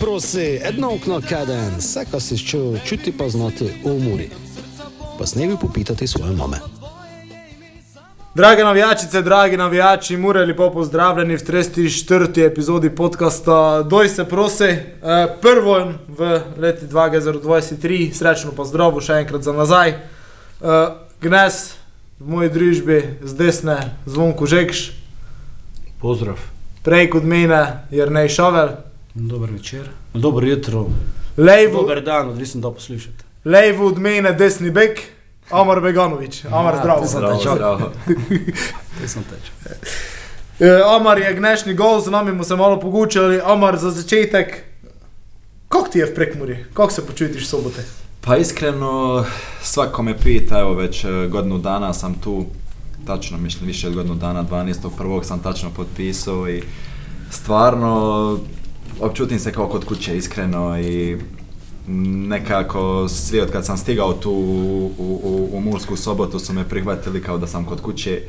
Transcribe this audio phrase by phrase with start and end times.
[0.00, 4.30] Prosi, edno okno kaden, vse, kar si čutil, čuti pa znati o muri.
[5.18, 6.56] Pa snevi popitati svoje mame.
[8.34, 12.46] Drage navijačice, dragi navijači, mure lepo pozdravljeni v 34.
[12.46, 14.64] epizodi podcasta Doj se prosi.
[14.64, 14.82] E,
[15.42, 19.90] prvo v leti 2023, srečno pa zdravo še enkrat za nazaj.
[19.90, 19.96] E,
[21.20, 21.74] Gnes
[22.20, 24.90] v moji družbi z desne zvonko Žekš,
[26.00, 26.36] Pozdrav.
[26.84, 28.76] prej kot mene Jrnej Šavel,
[29.18, 29.88] Dober večer.
[30.14, 30.86] Dobro jutro.
[31.36, 33.24] levo, Dober dan, odvisno da poslušate.
[33.44, 35.00] levo od mene desni bek,
[35.50, 36.44] Amar Beganovič.
[36.44, 37.92] Amar Ja, sem Zdravo, zdravo.
[39.06, 39.76] Sem tečal.
[40.60, 43.40] E, Amar je gnešni gol, z nami smo se malo pogučali.
[43.44, 44.62] Amar za začetek,
[45.68, 47.84] kako ti je v prekmuri, kako se počutiš sobote?
[48.20, 49.24] Pa iskreno,
[49.62, 52.44] svako me pita, evo već e, godinu dana sam tu,
[53.06, 55.22] tačno mislim više od godinu dana, 12.1.
[55.22, 56.62] sam tačno potpisao i
[57.30, 58.38] stvarno
[59.00, 61.16] općutim se kao kod kuće iskreno i
[62.28, 67.22] nekako svi od kad sam stigao tu u, u, u Mursku sobotu su me prihvatili
[67.22, 68.22] kao da sam kod kuće.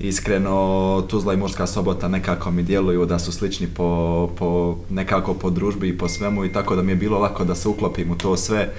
[0.00, 5.50] Iskreno, Tuzla i Murska sobota nekako mi djeluju da su slični po, po, nekako po
[5.50, 8.18] družbi i po svemu i tako da mi je bilo lako da se uklopim u
[8.18, 8.72] to sve.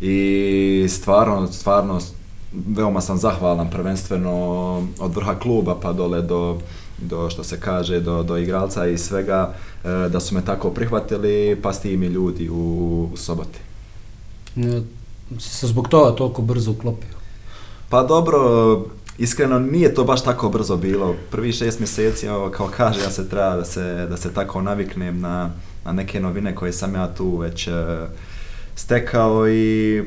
[0.00, 2.00] I stvarno, stvarno,
[2.68, 4.32] veoma sam zahvalan prvenstveno
[4.98, 6.58] od vrha kluba pa dole do,
[7.02, 11.60] do što se kaže, do, do igralca i svega, e, da su me tako prihvatili,
[11.62, 13.58] pa s tim i ljudi u, u soboti.
[14.54, 14.82] Ne,
[15.38, 17.16] si se zbog toga toliko brzo uklopio.
[17.88, 18.38] Pa dobro,
[19.18, 21.14] iskreno nije to baš tako brzo bilo.
[21.30, 25.20] Prvi šest mjeseci, evo, kao kaže, ja se treba da se, da se tako naviknem
[25.20, 25.50] na,
[25.84, 27.72] na neke novine koje sam ja tu već e,
[28.74, 30.02] stekao i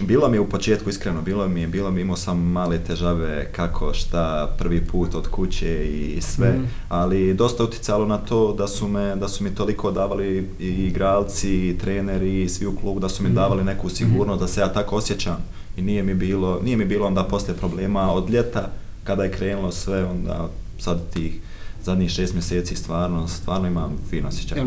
[0.00, 3.52] bilo mi je u početku iskreno, bilo mi je, bilo mi, imao sam male težave
[3.52, 6.64] kako, šta, prvi put od kuće i sve, Mhm.
[6.88, 10.26] ali dosta je uticalo na to da su, me, da su mi toliko davali
[10.60, 13.36] i igralci, i treneri, i svi u klubu, da su mi Mhm.
[13.36, 15.36] davali neku sigurnost da se ja tako osjećam
[15.76, 18.70] i nije mi bilo, nije mi bilo onda poslije problema od ljeta
[19.04, 20.48] kada je krenulo sve, onda
[20.78, 21.40] sad tih
[21.82, 24.62] zadnjih šest mjeseci stvarno, stvarno imam fino osjećaj.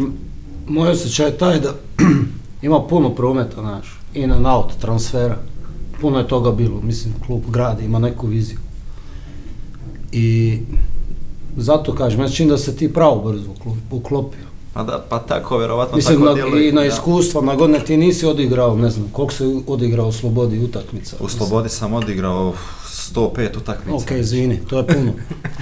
[0.67, 1.73] Moj osjećaj je taj da
[2.61, 5.37] ima puno prometa, znaš, in and out, transfera.
[6.01, 8.57] Puno je toga bilo, mislim, klub grada ima neku viziju.
[10.11, 10.57] I
[11.57, 14.49] zato kažem, ja čini da se ti pravo brzo uklo- uklopio.
[14.73, 18.25] Pa, da, pa tako, vjerovatno Mislim, tako na, i na iskustva, na godine ti nisi
[18.25, 21.15] odigrao, ne znam, koliko se odigrao u Slobodi utakmica?
[21.19, 22.53] U Slobodi sam odigrao
[22.89, 23.95] 105 utakmica.
[23.95, 25.11] Ok, izvini, to je puno.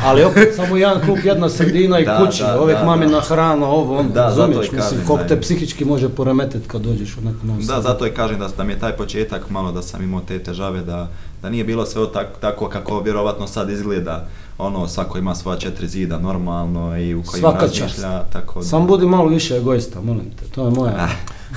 [0.04, 3.22] Ali opet samo jedan klub, jedna sredina i Da, kući, da, uvijek da, mamina da.
[3.22, 6.82] hrana, ovo, ono, Da, zato razumiješ, i mislim, koliko te je- psihički može poremetiti kad
[6.82, 9.72] dođeš u neku novu Da, zato i kažem da, da mi je taj početak malo
[9.72, 11.08] da sam imao te težave, da,
[11.42, 14.28] da nije bilo sve tak, tako kako vjerovatno sad izgleda.
[14.60, 18.66] Ono, svako ima svoja četiri zida normalno i u kojim Svaka razmišlja, tako da...
[18.66, 21.10] Sam budi malo više egoista, molim te, to je moja.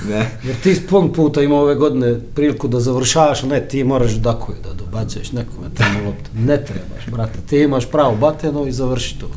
[0.09, 4.57] Ne, Jer ti pun puta ima ove godine priliku da završavaš, ne, ti moraš dakoju
[4.63, 6.29] da dobacuješ nekome tamo loptu.
[6.33, 9.29] Ne trebaš, brate, ti imaš pravu batenu i završi to.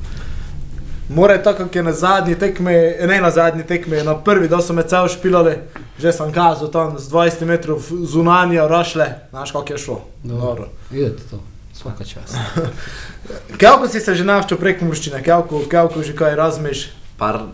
[1.09, 4.73] More tako, kako je na zadnji tekme, ne na zadnji tekme, na prvi, da so
[4.73, 5.57] me cel špilali,
[5.99, 10.01] že sem kazal tam z 20 metrov zunanja, rašle, znaš kako je šlo.
[10.23, 10.69] Dobro.
[10.91, 11.41] Idete to,
[11.73, 12.37] svaka čast.
[13.61, 16.89] Kako si se že navčil prek murščine, kako, kako že kaj razmiš?
[17.17, 17.47] pa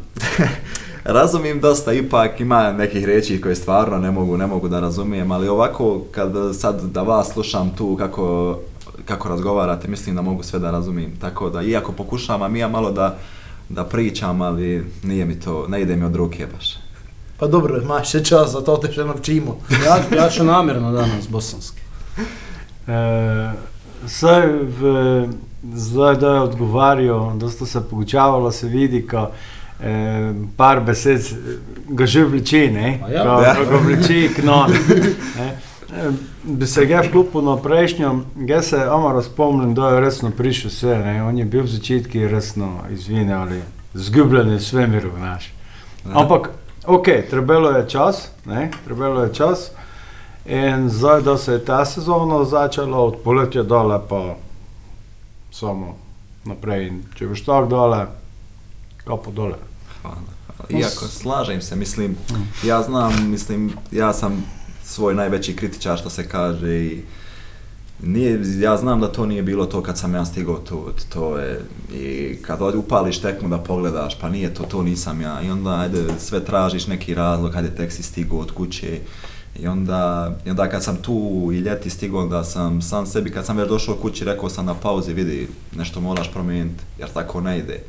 [1.05, 5.49] razumijem dosta, ipak ima nekih riječi koje stvarno ne mogu, ne mogu da razumijem, ali
[5.49, 8.59] ovako kad sad da vas slušam tu kako,
[9.05, 11.17] kako razgovarate, mislim da mogu sve da razumijem.
[11.21, 13.17] Tako da, iako pokušavam ja malo da,
[13.69, 16.77] da pričam, ali nije mi to, ne ide mi od ruke baš.
[17.39, 19.57] Pa dobro, imaš še čas, zato te še naučimo.
[19.85, 21.81] Ja, ja ću namjerno danas bosanski.
[22.87, 23.53] E,
[24.07, 24.47] Saj
[24.81, 25.29] v,
[25.75, 29.31] zdaj, da je odgovarjal, dosta se poučavalo, se vidi, ko
[29.83, 31.23] e, par besed
[31.89, 33.01] ga že vleče, ne?
[33.11, 33.23] Ja?
[33.23, 33.55] Ko, Ja.
[33.65, 34.71] ga vleče k non.
[35.37, 35.51] ne.
[35.91, 36.11] E,
[36.45, 40.99] Bi se ga vklopil na prejšnjem, ga se Amaro spomnim, da je resno prišel vse,
[40.99, 41.23] ne?
[41.23, 43.59] on je bil v začetku resno izvine ali
[43.95, 45.51] zgubljen v svemiru, znaš.
[46.07, 46.51] Ampak,
[46.87, 48.71] ok, trebalo je čas, ne?
[48.85, 49.71] trebalo je čas.
[50.47, 54.37] In zdaj, da se je ta sezona začela, od poletja dole, pa
[55.51, 55.97] samo
[56.45, 56.87] naprej.
[56.87, 58.07] In če boš tako dole,
[59.05, 59.59] kapo dole.
[60.03, 60.17] Hvala.
[60.69, 62.17] Iako slažem se, mislim,
[62.65, 64.45] ja znam, mislim, ja sam
[64.85, 67.03] svoj najveći kritičar što se kaže i
[68.03, 71.65] nije, ja znam da to nije bilo to kad sam ja stigao tu, to je,
[71.93, 76.05] i kad upališ tekmu da pogledaš, pa nije to, to nisam ja, i onda ajde,
[76.19, 79.01] sve tražiš neki razlog, ajde tek si stigao od kuće,
[79.59, 83.47] i onda, i onda kad sam tu i ljeti stigao, da sam sam sebi, kad
[83.47, 87.59] sam već došao kući, rekao sam na pauzi, vidi, nešto moraš promijeniti, jer tako ne
[87.59, 87.83] ide.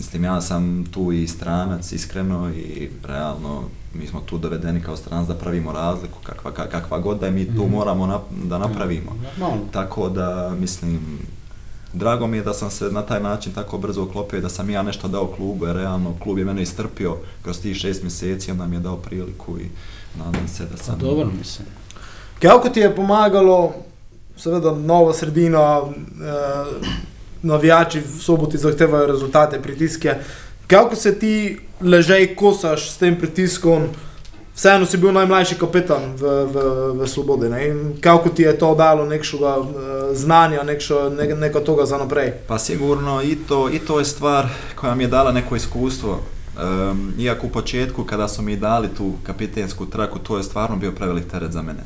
[0.00, 3.62] Mislim, ja sam tu i stranac, iskreno, i realno,
[3.94, 7.32] mi smo tu dovedeni kao stranac da pravimo razliku, kakva, ka- kakva god da je
[7.32, 7.70] mi tu Mhm.
[7.70, 9.10] moramo nap- da napravimo.
[9.38, 9.62] Normalno.
[9.72, 11.18] Tako da, mislim,
[11.92, 14.70] drago mi je da sam se na taj način tako brzo uklopio i da sam
[14.70, 18.66] ja nešto dao klubu, jer realno klub je mene istrpio kroz tih šest mjeseci, onda
[18.66, 19.66] mi je dao priliku i
[20.16, 20.98] nadam se da sam...
[20.98, 21.68] dobro, mislim.
[22.38, 23.72] Kako ti je pomagalo,
[24.36, 26.86] seveda nova sredina, eh,
[27.42, 30.14] navijači v soboti zahtevajo rezultate, pritiske.
[30.66, 33.88] Kako se ti ležej kosaš s tem pritiskom?
[34.54, 36.22] Vseeno si bil najmlajši kapetan v,
[36.52, 36.56] v,
[37.00, 37.48] v Svobodi.
[37.48, 37.74] Ne?
[38.00, 39.64] Kako ti je to dalo nekšega eh,
[40.14, 42.32] znanja, nekšo, ne, neko toga za naprej?
[42.48, 46.20] Pa sigurno i to, i to je stvar koja mi je dala neko iskustvo.
[46.60, 50.92] Um, iako u početku kada su mi dali tu kapitensku traku, to je stvarno bio
[50.92, 51.80] prevelik teret za mene.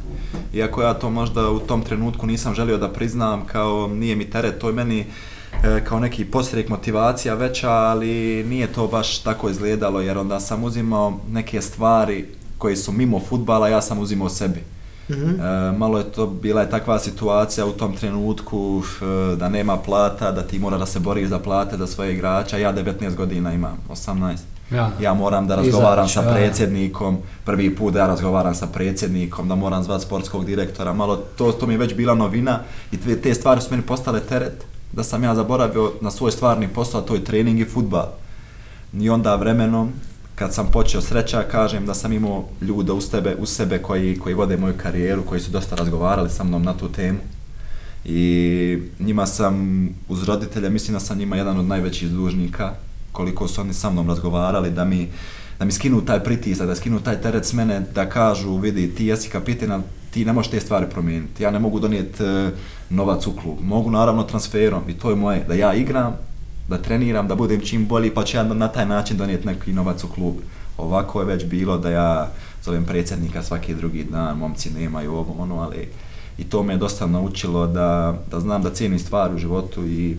[0.54, 4.58] Iako ja to možda u tom trenutku nisam želio da priznam kao nije mi teret,
[4.58, 5.04] to je meni e,
[5.84, 11.19] kao neki postrijek motivacija veća, ali nije to baš tako izgledalo jer onda sam uzimao
[11.31, 12.26] neke stvari
[12.58, 14.61] koje su mimo futbala, ja sam uzimao sebi.
[15.11, 15.40] Mhm.
[15.40, 18.82] E, malo je to, bila je takva situacija u tom trenutku
[19.32, 22.58] e, da nema plata, da ti mora da se boriš za plate za svoje igrača.
[22.58, 24.37] Ja 19 godina imam, 18.
[24.70, 24.90] Ja.
[25.00, 26.34] Ja moram da razgovaram Izaći, sa ja.
[26.34, 31.52] predsjednikom, prvi put da ja razgovaram sa predsjednikom, da moram zvat sportskog direktora, malo to,
[31.52, 32.58] to mi je već bila novina
[32.93, 34.64] i te, te stvari su meni postale teret,
[34.96, 38.06] da sam ja zaboravio na svoj stvarni posao, a to je trening i futbal.
[39.00, 39.93] I onda vremenom,
[40.35, 44.35] kad sam počeo sreća, kažem da sam imao ljude uz tebe, uz sebe koji, koji
[44.35, 47.19] vode moju karijeru, koji su dosta razgovarali sa mnom na tu temu.
[48.05, 52.75] I njima sam, uz roditelja, mislim da sam njima jedan od najvećih dužnika,
[53.12, 55.08] koliko su oni sa mnom razgovarali, da mi,
[55.58, 59.06] da mi skinu taj pritisak, da skinu taj teret s mene, da kažu, vidi, ti
[59.06, 59.82] jesi kapitan,
[60.14, 61.43] ti ne možeš te stvari promijeniti.
[61.43, 62.50] Ja ne mogu donijeti e,
[62.90, 63.58] novac u klub.
[63.62, 66.12] Mogu naravno transferom i to je moje, da ja igram,
[66.69, 70.05] da treniram, da budem čim bolji, pa ću ja na taj način donijeti neki novac
[70.05, 70.34] u klub.
[70.78, 72.31] Ovako je već bilo da ja
[72.64, 75.88] zovem predsjednika svaki drugi dan, momci nemaju ovo, ono, ali
[76.38, 80.16] i to me je dosta naučilo da, da znam da cijenim stvari u životu i,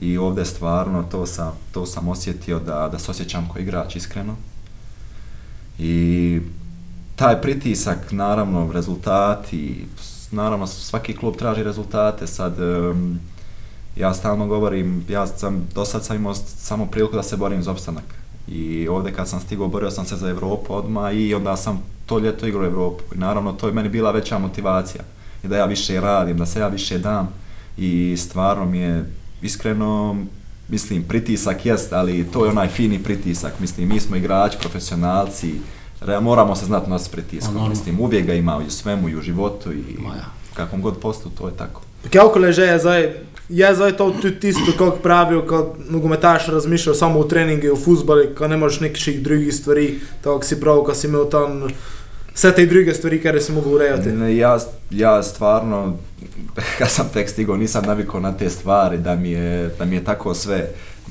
[0.00, 4.36] i ovdje stvarno to sam, to sam osjetio da, da se osjećam kao igrač iskreno.
[5.78, 6.40] I
[7.16, 9.86] taj pritisak, naravno, rezultati,
[10.30, 13.20] naravno svaki klub traži rezultate, sad em,
[13.96, 17.70] ja stalno govorim, ja sam, do sad sam imao samo priliku da se borim za
[17.70, 18.04] opstanak.
[18.48, 22.18] I ovdje kad sam stigao, borio sam se za Europu odmah i onda sam to
[22.18, 23.14] ljeto igrao Europu.
[23.14, 25.04] I naravno to je meni bila veća motivacija.
[25.44, 27.28] I da ja više radim, da se ja više dam.
[27.78, 29.04] I stvarno mi je,
[29.42, 30.16] iskreno,
[30.68, 33.60] mislim, pritisak jest, ali to je onaj fini pritisak.
[33.60, 35.54] Mislim, mi smo igrači, profesionalci,
[36.20, 37.54] moramo se znati nositi s pritiskom.
[37.54, 37.70] normalno.
[37.70, 40.24] Mislim, uvijek ga ima i u svemu, i u životu, i Ma ja.
[40.54, 41.82] kakvom god poslu, to je tako.
[42.12, 43.12] Kako leže je zdaj?
[43.48, 48.22] Je zdaj to tudi tisto, kako pravijo, ko nogometaš razmišlja samo o treningu, o futbalu,
[48.38, 51.62] ko ne moreš nekih drugih stvari, tako si prav, ko si imel tam
[52.34, 54.08] vse te druge stvari, kar si mogel urejati.
[54.12, 54.58] Ne, Ja,
[54.90, 55.96] ja stvarno,
[56.78, 60.04] kad sam tek stigao, nisam navikao na te stvari, da mi, je, da mi je
[60.04, 60.68] tako sve.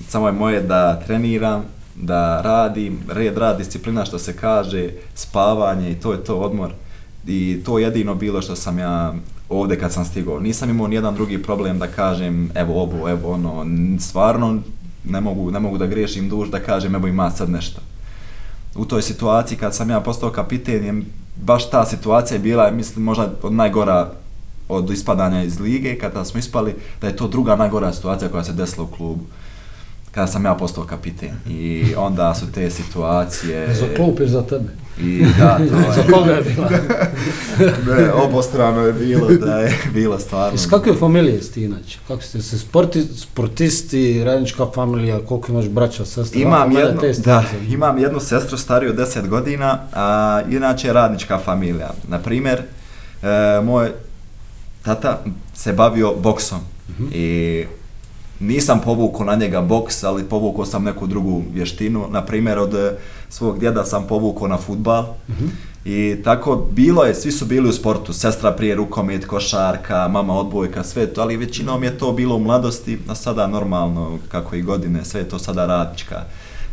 [0.10, 1.66] Samo je moje da treniram,
[1.96, 6.72] da radim, red, rad, disciplina što se kaže, spavanje i to je to odmor.
[7.28, 9.14] I to je jedino bilo što sam ja
[9.50, 10.40] ovdje kad sam stigao.
[10.40, 13.66] Nisam imao nijedan drugi problem da kažem evo ovo, evo ono,
[14.00, 14.60] stvarno
[15.04, 17.82] ne mogu, ne mogu da griješim duš da kažem evo ima sad nešto
[18.76, 21.04] u toj situaciji kad sam ja postao kapiten je
[21.36, 24.12] baš ta situacija je bila mislim možda najgora
[24.70, 28.54] od ispadanja iz lige kada smo ispali da je to druga najgora situacija koja se
[28.54, 29.22] desila u klubu
[30.16, 34.70] kada sam ja postao kapiten i onda su te situacije Za klub za tebe.
[35.00, 36.70] i da to Za je koga je bila?
[37.98, 42.00] ne, obostrano je bilo da je bilo stvarno Iz kakve familije si ti inače?
[42.08, 46.42] Kako ste se sporti, sportisti, radnička familija, koliko imaš braća, sestra?
[46.42, 51.90] Imam te da, imam jednu sestru stariju od 10 godina, a inače je radnička familija.
[52.08, 52.62] Na primjer,
[53.24, 53.92] e, moj
[54.84, 56.60] tata se bavio boksom
[57.12, 57.66] i
[58.40, 62.08] nisam povukao na njega boks, ali povukao sam neku drugu vještinu.
[62.10, 62.92] Na primjer, od e,
[63.30, 65.06] svog djeda sam povukao na futbal.
[65.86, 70.84] I tako bilo je, svi su bili u sportu, sestra prije rukomet, košarka, mama odbojka,
[70.84, 75.06] sve to, ali većinom je to bilo u mladosti, a sada normalno, kako i godine,
[75.06, 76.24] sve je to sada radnička.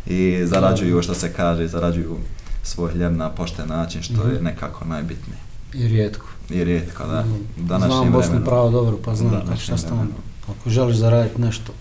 [0.05, 2.17] I zarađuju, što se kaže, zarađuju
[2.63, 5.37] svoj hljeb na pošten način, što je nekako najbitnije.
[5.73, 6.27] I rijetko.
[6.49, 7.23] I rijetko, da.
[7.59, 10.05] u Znam Bosnu pravo dobro, pa znam šta.
[10.47, 11.73] Ako želiš zaraditi nešto,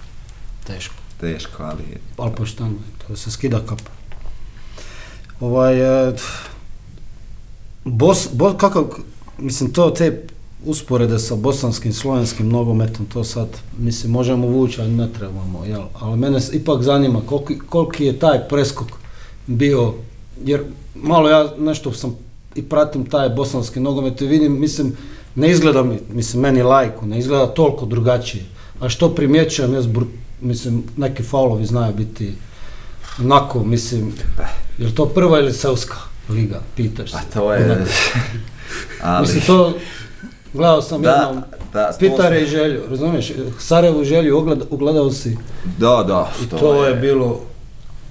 [0.66, 0.94] teško.
[1.20, 1.82] Teško, ali
[2.18, 2.70] Ali pošteno,
[3.06, 3.90] to se skida kapa.
[5.40, 6.14] Ovaj, e,
[7.84, 8.98] bos, bos, kako,
[9.38, 10.26] mislim, to te
[10.64, 15.82] usporede sa bosanskim, slovenskim nogometom, to sad, mislim, možemo vući, ali ne trebamo, jel?
[16.00, 18.88] Ali mene ipak zanima koliki, koliki je taj preskok
[19.46, 19.94] bio,
[20.44, 20.64] jer
[20.94, 22.16] malo ja nešto sam
[22.54, 24.96] i pratim taj bosanski nogomet i vidim, mislim,
[25.34, 28.44] ne izgleda mi, mislim, meni lajku, ne izgleda toliko drugačije.
[28.82, 30.06] A što primjećujem, jes, br-
[30.40, 32.34] mislim, neki faulovi znaju biti
[33.20, 34.12] onako, mislim,
[34.78, 35.96] je li to prva ili seoska
[36.28, 37.16] liga, pitaš se.
[37.16, 37.84] Pa to je...
[39.02, 39.74] Ali, Mislim, to
[40.52, 43.32] gledao sam Da, jednom da, Pitare i Želju, razumiješ?
[43.58, 45.36] Sarajevu Želju ugled- ugledao si
[45.78, 46.30] Da, da.
[46.42, 47.40] i to, je bilo,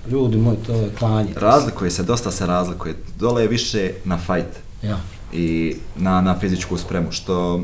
[0.09, 1.29] ljudi moji, to je klanje.
[1.35, 2.95] Razlikuje se, dosta se razlikuje.
[3.19, 4.97] Dole je više na fight Ja.
[5.33, 7.61] i na, na fizičku spremu, što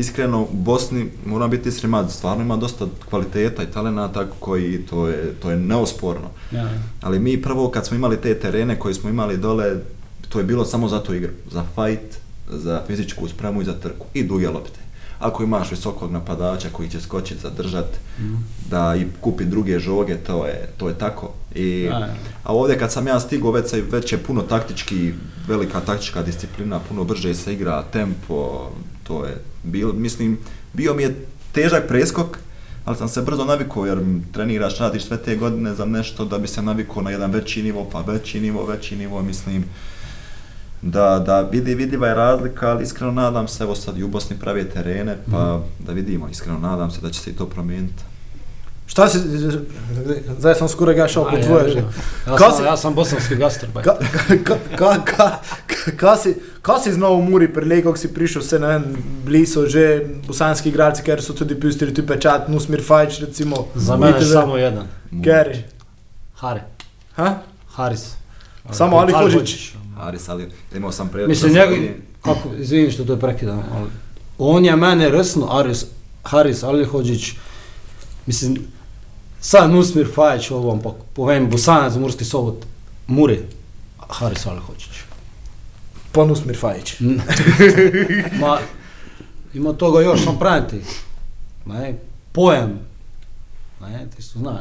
[0.00, 5.34] iskreno u Bosni, moram biti iskren, stvarno ima dosta kvaliteta i talenata koji, to je,
[5.42, 6.28] to je neosporno.
[6.52, 6.68] ja.
[7.00, 9.76] Ali mi prvo kad smo imali te terene koje smo imali dole,
[10.28, 12.16] to je bilo samo za tu igru, za fight,
[12.50, 14.80] za fizičku spremu i za trku i duge lopte.
[15.18, 17.96] Ako imaš visokog napadača koji će skočiti, zadržat,
[18.70, 21.32] da i kupi druge žoge, to je, to je tako.
[21.54, 21.88] I,
[22.44, 25.12] a ovdje kad sam ja stigao, već, već je puno taktički,
[25.48, 28.70] velika taktička disciplina, puno brže se igra, tempo,
[29.10, 30.38] to je, bil, mislim,
[30.72, 32.38] bio mi je težak preskok,
[32.84, 33.98] ali sam se brzo navikao jer
[34.32, 37.88] treniraš, radiš sve te godine za nešto da bi se navikao na jedan veći nivo,
[37.92, 39.64] pa veći nivo, veći nivo, mislim
[40.82, 44.36] da, da vidi, vidljiva je razlika, ali iskreno nadam se, evo sad i u Bosni
[44.38, 48.02] prave terene, pa da vidimo, iskreno nadam se da će se i to promijeniti.
[48.86, 49.18] Šta si,
[50.38, 51.84] zdaj sam skoraj ga šel po tvoje
[52.26, 53.86] ja, sam, si- ja sam bosanski gastarbajt.
[54.44, 55.30] Ka, ka, ka,
[55.84, 58.84] ka, ka, si, ka si znal v Muri prelej, kako si prišel, se ne vem,
[59.26, 63.68] bili so že bosanski igralci, ker so tudi pustili tu pečat, Nusmir Fajč recimo.
[63.74, 64.32] Za mene Viteze.
[64.32, 64.86] samo jedan.
[65.24, 65.64] Keri.
[66.34, 66.60] Hari.
[67.16, 67.42] Ha?
[67.74, 68.14] Haris.
[68.70, 69.72] Samo Ali Ali Hođić.
[70.00, 71.76] Aris, ali imao sam priliku Mislim, njega,
[72.22, 73.90] kako, izvini što to prekidam, ali
[74.38, 75.84] on je mene resno, Aris,
[76.22, 77.32] Haris Alihođić,
[78.26, 78.56] mislim,
[79.40, 82.66] sad Nusmir Fajić ovom, pa povem Bosanac, Murski Sobot,
[83.06, 83.40] Muri,
[84.08, 84.90] Haris Alihođić.
[85.08, 85.09] Pa
[86.16, 87.00] Nusmir Fajč.
[88.40, 88.58] Ma,
[89.54, 90.76] ima toga još, sam praviti,
[91.66, 91.98] ne,
[92.32, 92.78] pojam,
[93.80, 94.60] ne, ti su znaš,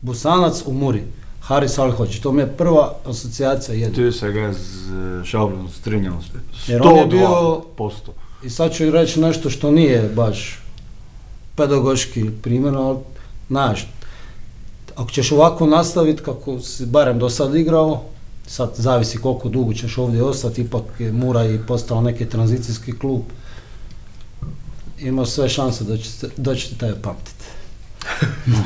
[0.00, 1.02] Bosanac u Muri,
[1.40, 3.94] Haris Alihođić, to mi je prva asocijacija jedna.
[3.96, 4.88] Tu se ga z
[5.24, 6.20] Šablom strinjam.
[6.66, 7.90] Jer on je bio- 102%.
[8.44, 10.58] I sad ću reći nešto što nije baš
[11.56, 12.98] pedagoški primjer, ali
[13.48, 13.86] znaš,
[14.96, 18.04] ako ćeš ovako nastaviti kako si barem do sad igrao,
[18.48, 23.22] sad zavisi koliko dugo ćeš ovdje ostati, ipak je Mura i postao neki tranzicijski klub,
[24.98, 27.44] ima sve šanse da će, da će te tebe pamtiti.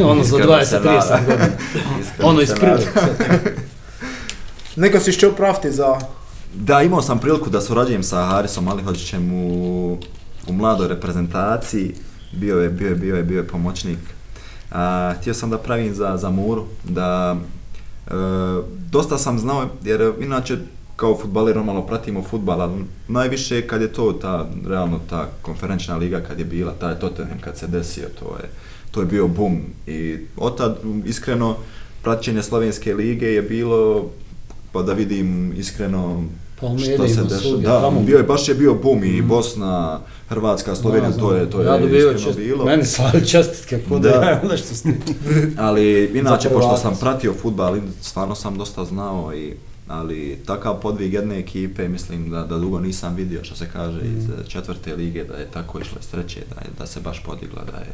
[0.10, 1.24] ono za Iskreno se 20-30 nadam.
[1.26, 1.48] godina.
[2.28, 2.50] Ono iz.
[4.76, 5.98] Neko si šel praviti za...
[6.54, 9.98] Da, imao sam priliku da surađujem sa Harisom Alihođićem u,
[10.46, 11.94] u mladoj reprezentaciji.
[12.32, 13.98] Bio je, bio je, bio je, bio je pomoćnik.
[14.70, 17.36] A, htio sam da pravim za, za Muru, da
[18.06, 18.12] e,
[18.90, 20.58] dosta sam znao, jer inače
[20.96, 26.20] kao futbaler normalno pratimo futbal, ali najviše kad je to ta, realno ta konferenčna liga
[26.20, 28.48] kad je bila, taj Tottenham kad se desio, to je,
[28.90, 29.60] to je bio bum.
[29.86, 31.56] I od tad, iskreno,
[32.02, 34.10] praćenje slovenske lige je bilo,
[34.72, 36.24] pa da vidim iskreno
[36.60, 37.90] Pa što se dešava.
[37.90, 41.60] Da, bio je, baš je bio bum i Bosna, Hrvatska, Slovenija, Da, to je, to
[41.60, 42.64] je ja dobivam iskreno čest- bilo.
[42.64, 44.14] Meni slali čestitke, ko da, Da.
[44.16, 45.00] ja imam nešto s tim.
[45.58, 49.54] Ali inače, pošto sam pratio futbal, stvarno sam dosta znao i
[49.88, 54.28] ali takav podvig jedne ekipe mislim da, da dugo nisam vidio što se kaže iz
[54.28, 54.32] Mm.
[54.32, 57.62] eh, četvrte lige da je tako išlo iz treće da, je, da se baš podigla
[57.64, 57.92] da je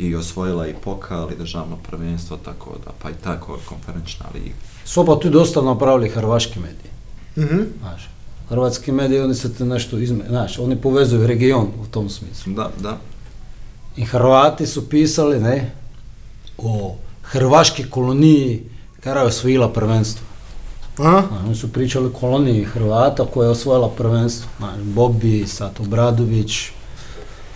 [0.00, 4.54] i osvojila i pokal i državno prvenstvo tako da pa i tako konferenčna liga.
[4.84, 6.90] Su pa tu dosta napravili hrvaški mediji.
[7.38, 7.62] Mhm.
[7.80, 8.08] Znaš,
[8.48, 12.52] hrvatski mediji, oni se te nešto izme, znaš, oni povezuju region u tom smislu.
[12.52, 12.98] Da, da.
[13.96, 15.72] I Hrvati su pisali, ne,
[16.58, 18.62] o hrvaški koloniji
[19.00, 20.26] kada je osvojila prvenstvo.
[20.98, 21.22] Aha.
[21.46, 24.50] Oni su pričali o koloniji Hrvata koja je osvojila prvenstvo.
[24.82, 26.52] Bobi, sad Obradović,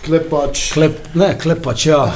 [0.05, 0.73] Klepač.
[0.73, 2.13] Klep, ne, Klepač, ja.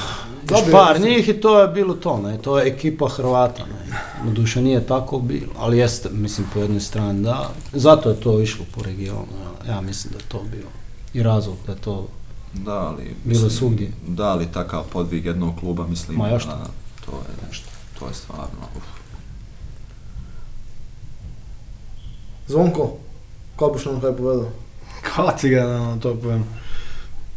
[0.52, 3.98] Još bi- par njih i to je bilo to, ne, to je ekipa Hrvata, ne.
[4.26, 7.50] Doduše nije tako bilo, ali jeste, mislim, po jednoj strani, da.
[7.74, 9.28] Zato je to išlo po regionu,
[9.68, 10.68] ja, ja mislim da je to bio
[11.14, 12.08] i razlog da je to
[12.56, 13.16] Da, ali...
[13.24, 13.92] Bilo svugdje.
[14.08, 16.50] Da, ali takav podvig jednog kluba, mislim, Ma, što?
[16.50, 16.66] da,
[17.06, 17.70] to je nešto,
[18.00, 18.84] to je stvarno, uf.
[22.48, 22.98] Zvonko,
[23.60, 24.46] kaj boš nam kaj povedal?
[25.04, 26.44] Kaj ti ga na to povem?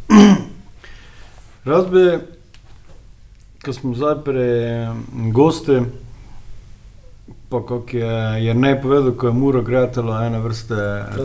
[1.65, 1.85] Rad
[3.67, 4.43] ko smo zdaj pri
[5.31, 5.81] gosti,
[7.49, 10.75] pa kako je Jernej povedal, ko je Muro gradila ena vrste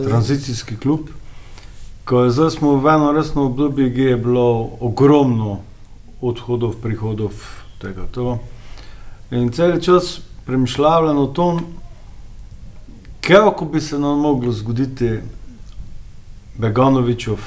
[0.03, 1.07] tranzicijski klub,
[2.03, 5.61] Ko zdaj smo v eno resno obdobje, ki je bilo ogromno
[6.21, 7.31] odhodov, prihodov
[7.79, 8.03] tega.
[8.11, 8.39] To.
[9.31, 11.61] In cel čas premišljam o tom,
[13.21, 15.19] kako bi se nam moglo zgoditi
[16.59, 17.39] Beganovičov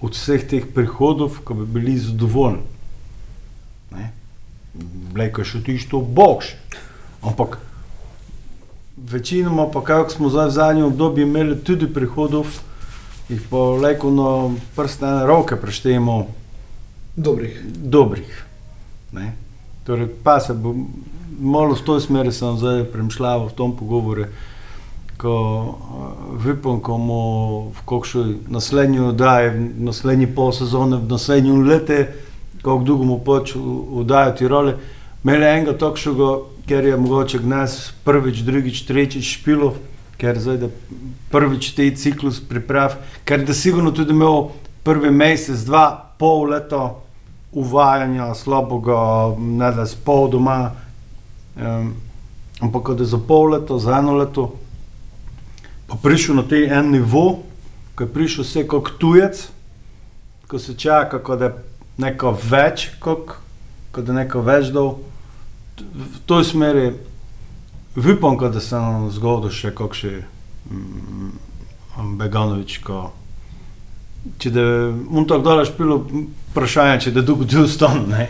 [0.00, 2.73] od vseh teh prihodov, ko bi bili zadovoljni.
[5.14, 6.54] Je še tisto boš.
[7.22, 7.58] Ampak
[8.96, 12.46] večinoma pa kako smo zdaj v zadnjem obdobju imeli tudi prihodov,
[13.28, 14.30] jih pa leko na
[14.76, 16.26] prstne roke preštejemo
[17.16, 17.62] Dobrih.
[17.64, 18.44] dobrih.
[19.12, 19.32] Ne?
[19.86, 20.74] Torej, pa se bo
[21.40, 24.26] malo v to smeri sem zdaj premišljal v tom pogovoru,
[25.16, 25.74] ko uh,
[26.42, 27.22] vipom, ko bomo
[27.70, 32.06] v kakšni naslednji oddaji, v naslednji pol sezone, v naslednjem letu,
[32.64, 33.52] kako dolgo bomo pač
[34.00, 34.74] oddajati role,
[35.24, 36.28] imeli enega takšnega,
[36.68, 39.74] ker je mogoče gnes prvič, drugič, tretjič špilo,
[40.16, 40.70] ker zdaj da
[41.32, 42.96] prvič te ciklus priprav,
[43.28, 44.48] ker da sigurno tudi imel
[44.84, 45.84] prvi mesec, dva,
[46.18, 46.94] pol leta
[47.52, 48.96] uvajanja slabega,
[49.38, 50.72] ne da s pol doma,
[51.56, 51.92] um,
[52.64, 54.54] ampak da za pol leta, za eno leto,
[55.86, 57.42] pa prišel na te en nivo,
[57.94, 59.44] ko je prišel vse kot tujec,
[60.48, 63.34] ko se čaka, ko da je neko več, kot
[63.92, 64.96] ko da je neko več dol.
[65.78, 66.92] V toj smeri
[67.96, 70.22] vipom, da se nam zgodil še kakšen
[70.70, 71.34] mm,
[72.18, 73.10] Beganovič, ko
[74.40, 74.62] če da
[75.12, 75.98] on tako daleč pilo,
[76.50, 78.22] vprašanje, če da dolgo ti ostane.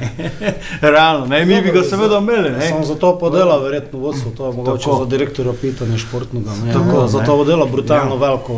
[0.82, 2.50] Realno, ne, mi bi ga seveda imeli.
[2.50, 2.68] Ne.
[2.68, 4.96] Sam za to podela, verjetno vodstvo, to je mogoče Tako.
[4.98, 6.56] za direktorja pitanje športnega.
[6.64, 7.08] Ne, Tako, ne.
[7.08, 8.20] za to podela brutalno Ja.
[8.20, 8.56] veliko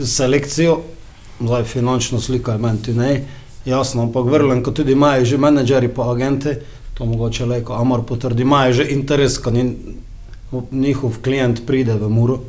[0.00, 0.78] selekcijo,
[1.40, 3.10] zdaj finančna slika je meni ti ne,
[3.66, 6.56] jasno, ampak verjamem, ko tudi imajo že menedžeri pa agenti,
[6.94, 9.76] to mogoče leko Amor potrdi, imajo že interes, ko ni,
[10.70, 12.40] njihov klient pride v Muro.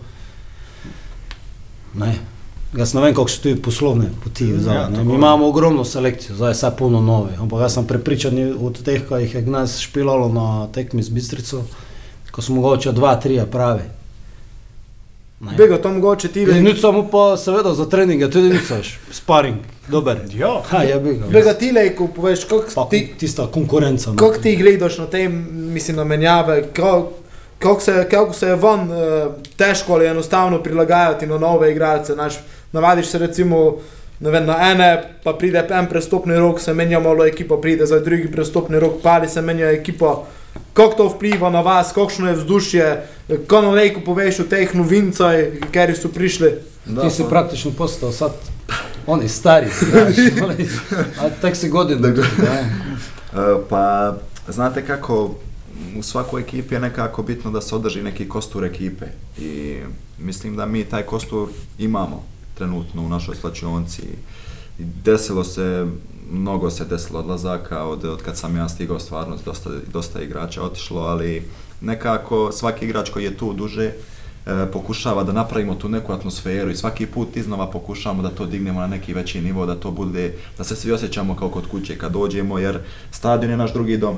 [1.97, 2.15] Ne.
[2.77, 4.45] Jaz ne vem, kako so tudi poslovne poti.
[4.59, 5.03] Zdaj, ja.
[5.03, 7.31] Mi imamo ogromno selekcijo, zdaj je vse polno nove.
[7.39, 11.63] Ampak jaz sem prepričan od teh, ki jih je gnes špilalo na tekmi z Bistrico,
[12.31, 13.87] ko smo mogoče dva, tri pravi.
[15.39, 19.57] Bega to mogoče ti In Nič samo pa seveda za treninge, tudi nič veš, sparing,
[19.89, 20.17] dober.
[20.33, 20.61] Ja.
[20.69, 21.15] Ha, je bil.
[21.31, 24.09] Bega ti lejko poveš, kako ti, tista konkurenca.
[24.09, 24.17] no.
[24.17, 27.11] kako ti gledaš na te, mislim, na menjave, kako
[27.59, 32.15] kako se, kako se je van uh, težko ali enostavno prilagajati na nove igralce.
[32.15, 32.33] Naš,
[32.71, 33.77] navadiš se recimo
[34.19, 38.31] vem, na ene, pa pride en prestopni rok, se menja malo ekipa, pride za drugi
[38.31, 40.23] prestopni rok, pali se menja ekipa.
[40.73, 43.03] Kako to vpliva na vas, kakšno je vzdušje,
[43.47, 45.35] ko na lejku poveš o teh novincah,
[45.71, 46.51] ker so prišli.
[47.01, 48.33] Ti si praktično postal sad,
[49.07, 50.15] oni stari, znaš,
[51.19, 52.01] a tek si godin.
[52.01, 52.13] Ne.
[53.33, 53.39] E,
[53.69, 54.15] Pa,
[54.47, 55.35] znate kako,
[55.97, 59.05] u svakoj ekipi je nekako bitno da se održi neki kostur ekipe
[59.37, 59.77] i
[60.19, 62.23] mislim da mi taj kostur imamo
[62.55, 64.01] trenutno u našoj slačionci.
[64.77, 65.85] Desilo se,
[66.31, 71.01] mnogo se desilo odlazaka od, od kad sam ja stigao stvarno dosta, dosta igrača otišlo,
[71.01, 71.43] ali
[71.81, 73.91] nekako svaki igrač koji je tu duže
[74.73, 78.87] pokušava da napravimo tu neku atmosferu i svaki put iznova pokušavamo da to dignemo na
[78.87, 82.59] neki veći nivo, da to bude, da se svi osjećamo kao kod kuće kad dođemo,
[82.59, 82.79] jer
[83.11, 84.17] stadion je naš drugi dom.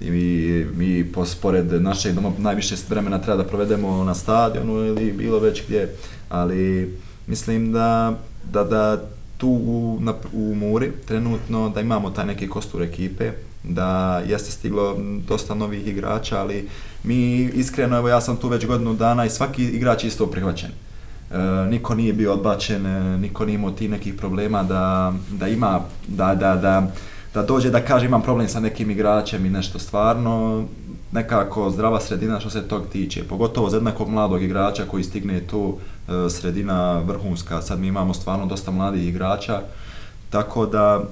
[0.00, 5.38] I mi, mi pored našeg doma najviše vremena treba da provedemo na stadionu ili bilo
[5.38, 5.94] već gdje,
[6.28, 6.94] ali
[7.26, 8.18] mislim da,
[8.52, 9.02] da, da
[9.36, 13.32] tu u, na, u Muri trenutno da imamo taj neki kostur ekipe,
[13.68, 14.96] da jeste stiglo
[15.28, 16.68] dosta novih igrača, ali
[17.02, 20.70] mi iskreno, evo ja sam tu već godinu dana i svaki igrač je isto prihvaćen.
[20.70, 21.38] E,
[21.70, 26.34] niko nije bio odbačen, e, niko nije imao ti nekih problema da, da ima, da,
[26.34, 26.90] da, da,
[27.34, 30.64] da dođe da kaže imam problem sa nekim igračem i nešto stvarno,
[31.12, 35.78] nekako zdrava sredina što se tog tiče, pogotovo za jednakog mladog igrača koji stigne tu
[36.08, 39.60] e, sredina vrhunska, sad mi imamo stvarno dosta mladih igrača,
[40.30, 41.04] tako da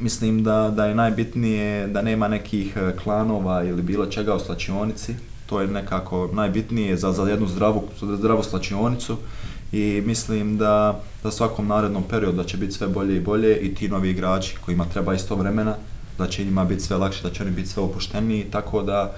[0.00, 5.14] mislim da, da je najbitnije da nema nekih e, klanova ili bilo čega u slačionici,
[5.46, 7.84] to je nekako najbitnije za, za jednu zdravu,
[8.16, 9.16] zdravu slačionicu.
[9.72, 13.74] I mislim da da svakom narednom periodu da će biti sve bolje i bolje i
[13.74, 15.74] ti novi igrači kojima treba isto vremena,
[16.18, 19.14] da će njima biti sve lakše, da će oni biti sve opušteniji, tako da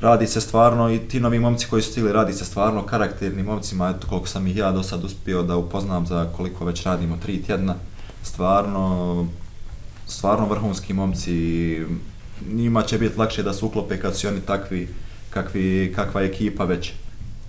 [0.00, 3.88] radi se stvarno i ti novi momci koji su stigli, radi se stvarno karakternim momcima,
[3.96, 7.42] eto koliko sam ih ja do sad uspio da upoznam za koliko već radimo, tri
[7.42, 7.74] tjedna,
[8.22, 9.26] stvarno,
[10.10, 11.84] stvarno vrhunski momci, i
[12.52, 14.88] njima će biti lakše da se uklope kad su oni takvi,
[15.30, 16.92] kakvi, kakva je ekipa već,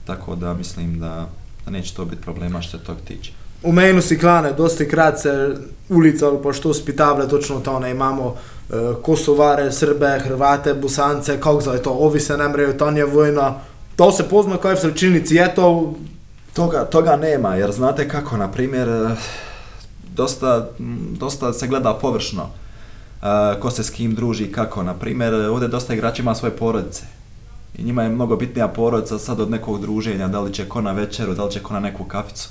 [0.06, 1.30] tako da mislim da,
[1.65, 3.32] da neće to biti problema što se tog tiče.
[3.63, 5.56] V mejnu si klane, dosti krat se
[5.89, 11.62] ulica ali pa što spitavlja točno to, ne imamo e, Kosovare, Srbe, Hrvate, Bosance, kako
[11.62, 13.54] zdaj to, ovi se ne mrejo, to nije vojna,
[13.95, 15.95] to se pozna kaj v srečilnici, je to,
[16.54, 18.88] Toga, toga nema, jer znate kako, na primjer,
[20.15, 20.69] dosta,
[21.19, 22.50] dosta se gleda površno.
[23.21, 24.84] E, ko se s kim druži kako.
[24.84, 27.04] Na primjer, ovdje dosta igrača ima svoje porodice.
[27.78, 30.91] I njima je mnogo bitnija porodica sad od nekog druženja, da li će ko na
[30.91, 32.50] večeru, da li će ko na neku kaficu.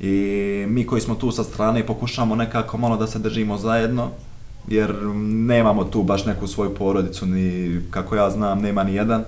[0.00, 4.10] I mi koji smo tu sa strane pokušamo nekako malo da se držimo zajedno,
[4.68, 9.24] jer nemamo tu baš neku svoju porodicu, ni kako ja znam, nema ni jedan.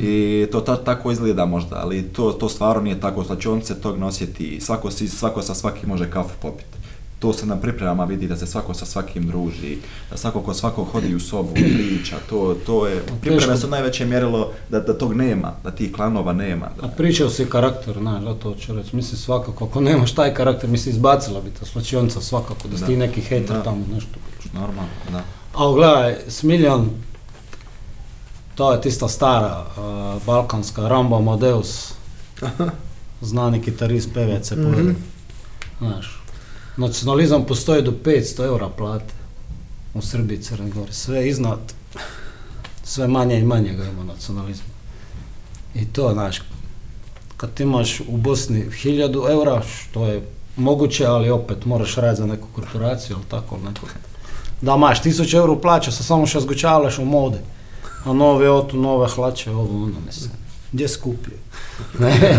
[0.00, 4.06] I to ta, tako izgleda možda, ali to, to stvarno nije tako, slačionice tog ne
[4.06, 6.79] osjeti, svako, si, svako sa svakim može kafu popiti.
[7.20, 9.78] To se na pripremama vidi da se svako sa svakim druži,
[10.10, 14.52] da svako ko svako hodi u sobu, priča, to, to je, pripreme su najveće mjerilo
[14.68, 16.66] da, da tog nema, da tih klanova nema.
[16.66, 18.96] A Da, pričao si karakter, znaš, da to ću reći.
[18.96, 22.86] Mislim svakako, ako nemaš taj karakter, mislim izbacila bi te slačionica svakako, da si Da.
[22.86, 23.62] ti neki hejter Da.
[23.62, 24.18] tamo nešto.
[24.52, 25.22] normalno, da.
[25.54, 26.90] Ali gledaj, Smiljan,
[28.54, 31.92] to je tista stara uh, balkanska Rambo Amadeus,
[33.20, 34.94] znani kitarist, pevec, mm
[35.78, 36.19] Znaš,
[36.80, 39.14] nacionalizam postoji do 500 eura plate
[39.94, 41.58] u Srbiji, i Crnoj Gori, sve iznad,
[42.84, 44.64] sve manje i manje ga ima nacionalizma.
[45.74, 46.42] I to, znaš,
[47.36, 52.48] kad imaš u Bosni 1000 eura, što je moguće, ali opet moraš raditi za neku
[52.52, 53.86] korporaciju, ali tako, neko.
[54.60, 57.38] Da maš 1000 eura plaća, sa samo što zgučavaš u modi.
[58.04, 60.30] A nove auto, nove hlače, ovo ono, mislim.
[60.72, 61.36] Gdje kupio?
[61.98, 62.38] Ne,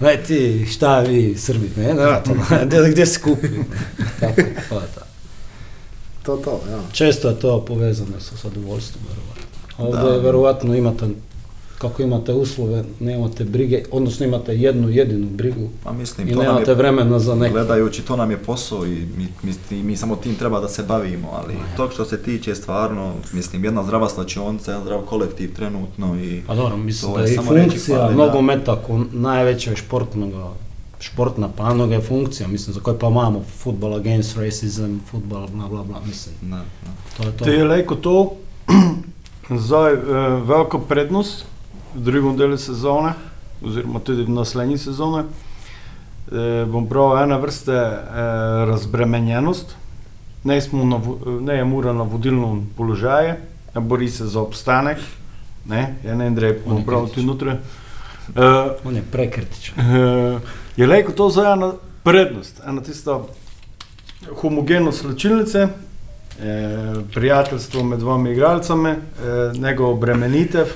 [0.00, 2.20] ne ti, šta vi, Srbi, ne, ne,
[2.70, 3.64] to, gdje, si kupio?
[4.20, 4.42] Tako,
[6.22, 6.60] to to.
[6.70, 6.80] Ja.
[6.92, 9.44] Često je to povezano sa zadovoljstvom, verovatno.
[9.78, 11.06] Ovdje verovatno imate,
[11.88, 16.46] kako imate uslove, nemate brige, odnosno imate jednu jedinu brigu Pa mislim, i to nam
[16.46, 17.52] nemate je, vremena za neko.
[17.52, 21.28] gledajući, to nam je posao i mi, mi, mi samo tim treba da se bavimo,
[21.32, 26.42] ali to što se tiče stvarno, mislim, jedna zdrava slačionica, jedan zdrav kolektiv trenutno i...
[26.46, 30.48] Pa dobro, mislim To da je i samo funkcija nogometa ko najveća športnoga,
[31.00, 35.82] športna panoga je funkcija, mislim, za koje pa imamo football against racism, football bla bla
[35.82, 36.90] bla, mislim, Da, da.
[37.16, 37.44] to je to.
[37.44, 38.36] Te je lejko to
[39.66, 39.98] zdaj eh,
[40.46, 41.44] velika prednost
[41.94, 43.12] v drugem delu sezone,
[43.62, 45.24] oziroma tudi v naslednji sezoni.
[46.32, 48.04] Eh, bom prav ena vrste eh,
[48.66, 49.76] razbremenjenost.
[50.44, 51.00] Ne, na,
[51.40, 53.34] ne je mura na vodilnem položaju,
[53.74, 54.98] ne bori se za obstanek,
[55.64, 57.26] ne, je ne Andrej, bom prav tu kritičen.
[57.26, 57.50] notri.
[58.36, 59.80] Eh, On je prekritičan.
[59.80, 60.38] Eh,
[60.76, 63.20] je lejko to za ena prednost, ena tista
[64.40, 68.96] homogenost slčilnice, eh, prijateljstvo med dvoma igralcami, eh,
[69.58, 70.66] njegov obremenitev,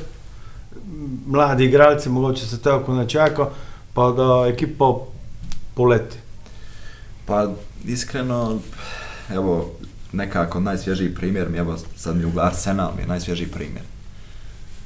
[1.27, 3.49] mladi igralci mogoče se tako ne čaka,
[3.95, 4.95] pa da ekipa
[5.75, 6.17] poleti.
[7.27, 7.49] Pa
[7.85, 8.59] iskreno,
[9.31, 9.71] evo,
[10.13, 13.83] nekako najsvježiji primjer mi, evo sad mi u Arsenal mi je najsvježiji primjer.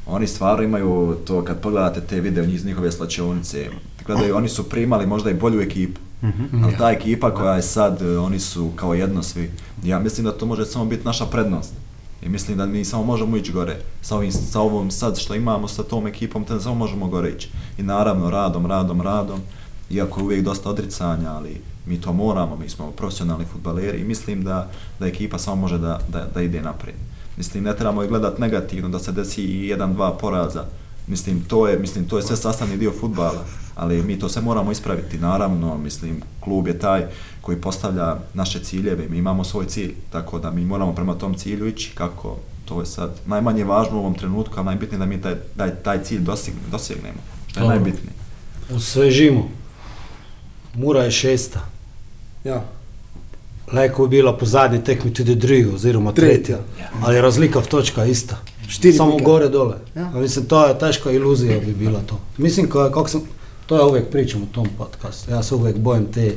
[0.07, 3.71] Oni stvarno imaju to, kad pogledate te video iz njihove slačionice,
[4.07, 6.01] gledaju, oni su primali možda i bolju ekipu.
[6.65, 9.51] Ali ta ekipa koja je sad, oni su kao jedno svi.
[9.85, 11.73] Ja mislim da to može samo biti naša prednost.
[12.23, 13.77] I mislim da mi samo možemo ići gore.
[14.03, 17.49] Sa, ovim, sa ovom sad što imamo sa tom ekipom, te samo možemo gore ići.
[17.79, 19.41] I naravno radom, radom, radom.
[19.91, 24.45] Iako je uvijek dosta odricanja, ali mi to moramo, mi smo profesionalni futbaleri i mislim
[24.45, 26.97] da, da ekipa samo može da, da, da ide naprijed.
[27.37, 30.65] Mislim, ne trebamo i gledat negativno, da se desi i jedan, dva poraza.
[31.07, 34.73] Mislim, to je, mislim, to je sve sastavni dio futbala, ali mi to sve moramo
[34.73, 35.19] ispraviti.
[35.19, 37.07] Naravno, mislim, klub je taj
[37.41, 41.67] koji postavlja naše ciljeve, mi imamo svoj cilj, tako da mi moramo prema tom cilju
[41.67, 45.35] ići kako to je sad najmanje važno u ovom trenutku, ali najbitnije da mi taj,
[45.57, 46.21] taj, taj cilj
[46.71, 48.13] dosegnemo, što je najbitnije.
[48.75, 49.49] Osvežimo.
[50.75, 51.61] Mura je šesta.
[52.45, 52.65] Ja.
[53.73, 56.37] Leko je bila po zadnji tekmi tudi druga oziroma Tretja.
[56.37, 56.59] tretja.
[57.03, 58.37] Ali razlika v točka ista.
[58.69, 59.77] Štiri Samo gore dole.
[59.97, 60.11] Ja.
[60.15, 62.21] A Mislim, to je teška iluzija bi bila to.
[62.39, 63.21] Mislim, ko, kako sam,
[63.67, 65.31] to ja uvijek pričam u tom podcastu.
[65.31, 66.35] Ja se uvijek bojim te,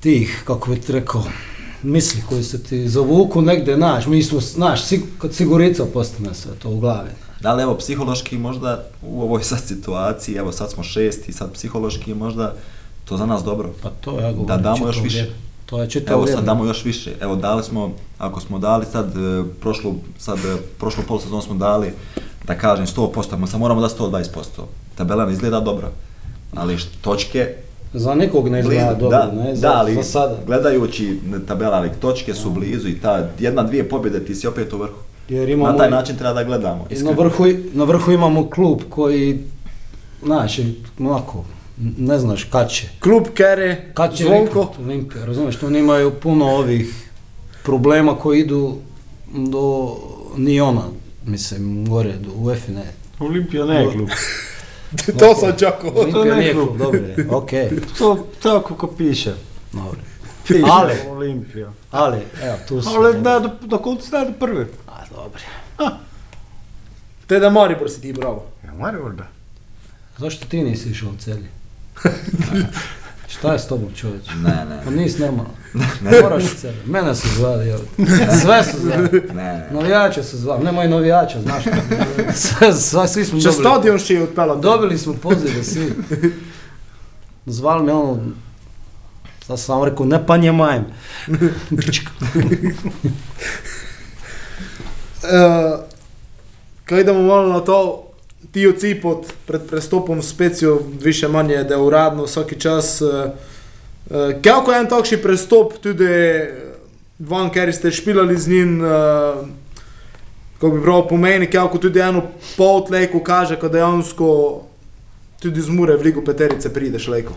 [0.00, 1.24] tih, kako bi ti rekao,
[1.82, 6.52] misli koji se ti zavuku negdje, znaš, mi smo, znaš, sig, kad sigurica postane sve
[6.54, 7.10] to u glavi.
[7.40, 12.14] Da li evo psihološki možda u ovoj sad situaciji, evo sad smo šesti, sad psihološki
[12.14, 12.54] možda
[13.04, 13.70] to za nas dobro.
[13.82, 14.46] Pa to ja govorim.
[14.46, 15.30] Da damo još više.
[15.66, 17.14] To je Evo sad damo još više.
[17.20, 21.92] Evo dali smo, ako smo dali sad e, prošlu, sad e, prošlu polusezonu smo dali,
[22.48, 24.24] da kažem 100%, ma sad moramo da 120%.
[24.94, 25.90] Tabela ne izgleda dobro.
[26.54, 27.54] Ali točke
[27.92, 30.36] Za nekog ne izgleda blizu, dobro, da, ne, za, da, ali za sada.
[30.46, 34.78] gledajući tabela, ali točke su blizu i ta jedna, dvije pobjede ti si opet u
[34.78, 34.96] vrhu.
[35.28, 36.86] Jer imamo Na taj način treba da gledamo.
[37.02, 39.38] Na vrhu, na vrhu imamo klub koji,
[40.24, 40.58] znaš,
[41.00, 41.44] onako,
[41.98, 42.88] ne znaš kad će.
[43.00, 44.72] Klub Kere, Kad će Zvonko.
[44.80, 47.10] Olimpija, razumiješ, oni imaju puno ovih
[47.64, 48.76] problema koji idu
[49.34, 49.96] do
[50.36, 50.82] Niona,
[51.28, 52.92] mislim, gore, do UEFA, ne.
[53.18, 54.08] Olimpija ne je klub.
[55.18, 55.90] to sam čakao.
[55.90, 56.78] Olimpija ne nije klub.
[56.78, 57.70] dobro je, okej.
[57.98, 59.34] To tako kako piše.
[59.72, 60.00] Dobro.
[60.46, 61.72] Piše Ali, Olimpija.
[61.90, 62.88] ali, evo, tu su.
[62.88, 64.66] Ali ne, do, do konca do prvi.
[64.86, 65.40] A, dobro.
[67.26, 68.46] Te da Maribor si ti bravo.
[68.64, 69.26] Ja, Maribor da.
[70.18, 71.48] Zašto ti nisi išao u celje?
[73.28, 74.26] Šta je s tobom čovječ?
[74.44, 74.80] Ne, ne.
[74.84, 75.50] Pa nisi normalno.
[76.22, 76.76] Moraš u celje.
[76.86, 77.80] Mene su zvali, evo.
[78.42, 79.08] Sve su zvali.
[79.34, 79.68] Ne, ne.
[79.70, 80.64] Navijače su zvali.
[80.64, 81.64] Nemoj navijača, znaš.
[82.34, 83.64] Sve, sve, svi smo Še dobili.
[83.64, 84.26] stadion še je.
[84.62, 85.94] Dobili smo pozive svi.
[87.46, 88.20] Zvali me ono,
[89.46, 90.84] sad sam rekao, ne pa njemajem.
[91.28, 91.36] Uh,
[96.84, 98.07] Kaj idemo malo na to,
[98.50, 103.00] ti ocipot pred prestopom specijo, više manje, da je uradno vsaki čas.
[103.00, 106.08] Uh, uh, kako je en takšen prestop, tudi
[107.18, 109.46] van, ker ste špilali z njim, uh,
[110.60, 112.22] ko bi prav pomeni, kako tudi eno
[112.56, 114.62] pot lejko kaže, ko dejansko
[115.38, 117.34] tudi z mure v ligu peterice prideš lejko.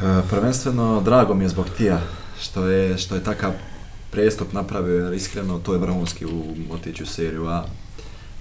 [0.00, 2.00] E, Prvenstveno drago mi je zbog tija
[2.40, 3.52] što je, što je takav
[4.10, 7.64] prestup napravio jer iskreno to je vrhunski u otići u seriju A.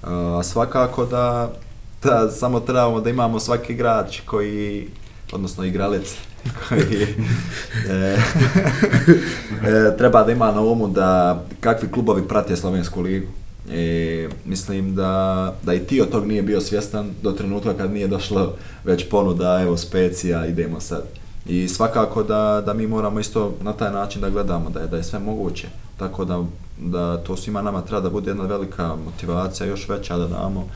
[0.03, 1.53] A svakako da,
[2.03, 4.87] da samo trebamo da imamo svaki igrač koji,
[5.31, 6.15] odnosno igralec
[6.69, 7.07] koji
[7.89, 7.93] e,
[9.67, 13.27] e, treba da ima na umu da kakvi klubovi prate Slovensku ligu.
[13.71, 18.07] E, mislim da, da i ti od tog nije bio svjestan do trenutka kad nije
[18.07, 21.03] došlo već ponuda, evo specija, idemo sad.
[21.45, 24.97] I svakako da, da mi moramo isto na taj način da gledamo da je, da
[24.97, 25.67] je sve moguće.
[25.97, 26.43] Tako da,
[26.77, 30.67] da to svima nama treba da bude jedna velika motivacija, još veća da damo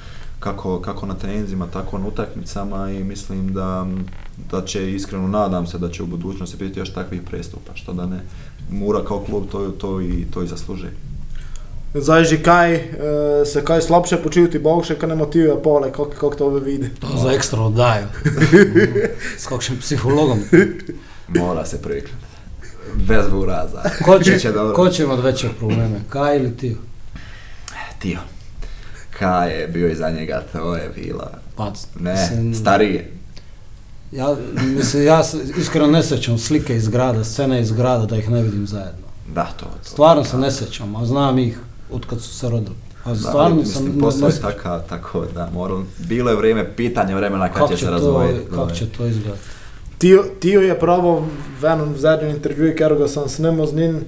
[0.45, 3.87] kako, kako na treninzima, tako na utakmicama i mislim da,
[4.51, 8.05] da će iskreno nadam se da će u budućnosti biti još takvih prestupa, što da
[8.05, 8.19] ne
[8.69, 10.91] Mura kao klub to, to, i, to i zaslužuje.
[11.93, 12.81] Zdaj že kaj, uh,
[13.45, 16.89] se kaj slabše počuti, boljše, kaj ne motivira pole, kako, kako to vidi.
[16.99, 18.07] To za ekstra oddajo.
[19.43, 20.39] S kakšnim psihologom.
[21.27, 22.25] Mora se priviknuti.
[22.95, 23.81] Bez uraza.
[24.05, 26.77] Ko će, ko će imat veće probleme, Kaj ili ti?
[27.99, 28.34] Tio.
[29.19, 31.31] Kaj je bio iza njega, to je bila...
[31.55, 33.11] Pa, Ne, mislim, starije.
[34.11, 34.35] Ja,
[34.67, 35.21] mislim, ja
[35.57, 39.05] iskreno ne sjećam slike iz grada, scene iz grada da ih ne vidim zajedno.
[39.27, 39.69] Da, to, to.
[39.83, 41.59] Stvarno se ne sjećam, a znam ih
[41.91, 42.75] od kad su se rodili.
[43.03, 47.15] A Da, stvarno ali, sam mislim, ne- taka, tako da moram, bilo je vrijeme, pitanje
[47.15, 48.45] vremena kad Kako će će se to, razvojiti.
[48.49, 49.43] kako će to izgledati?
[49.97, 51.27] Tio, Tio je pravo
[51.61, 53.99] v enem zadnjem intervjuju, ker ga sem snemal z njim,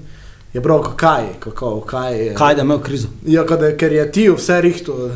[0.53, 2.33] je prav, kaj, kako, kaj je.
[2.35, 3.07] Kaj da imel krizo?
[3.25, 5.11] Ja, kad je, ker je Tio vse rihto, uh,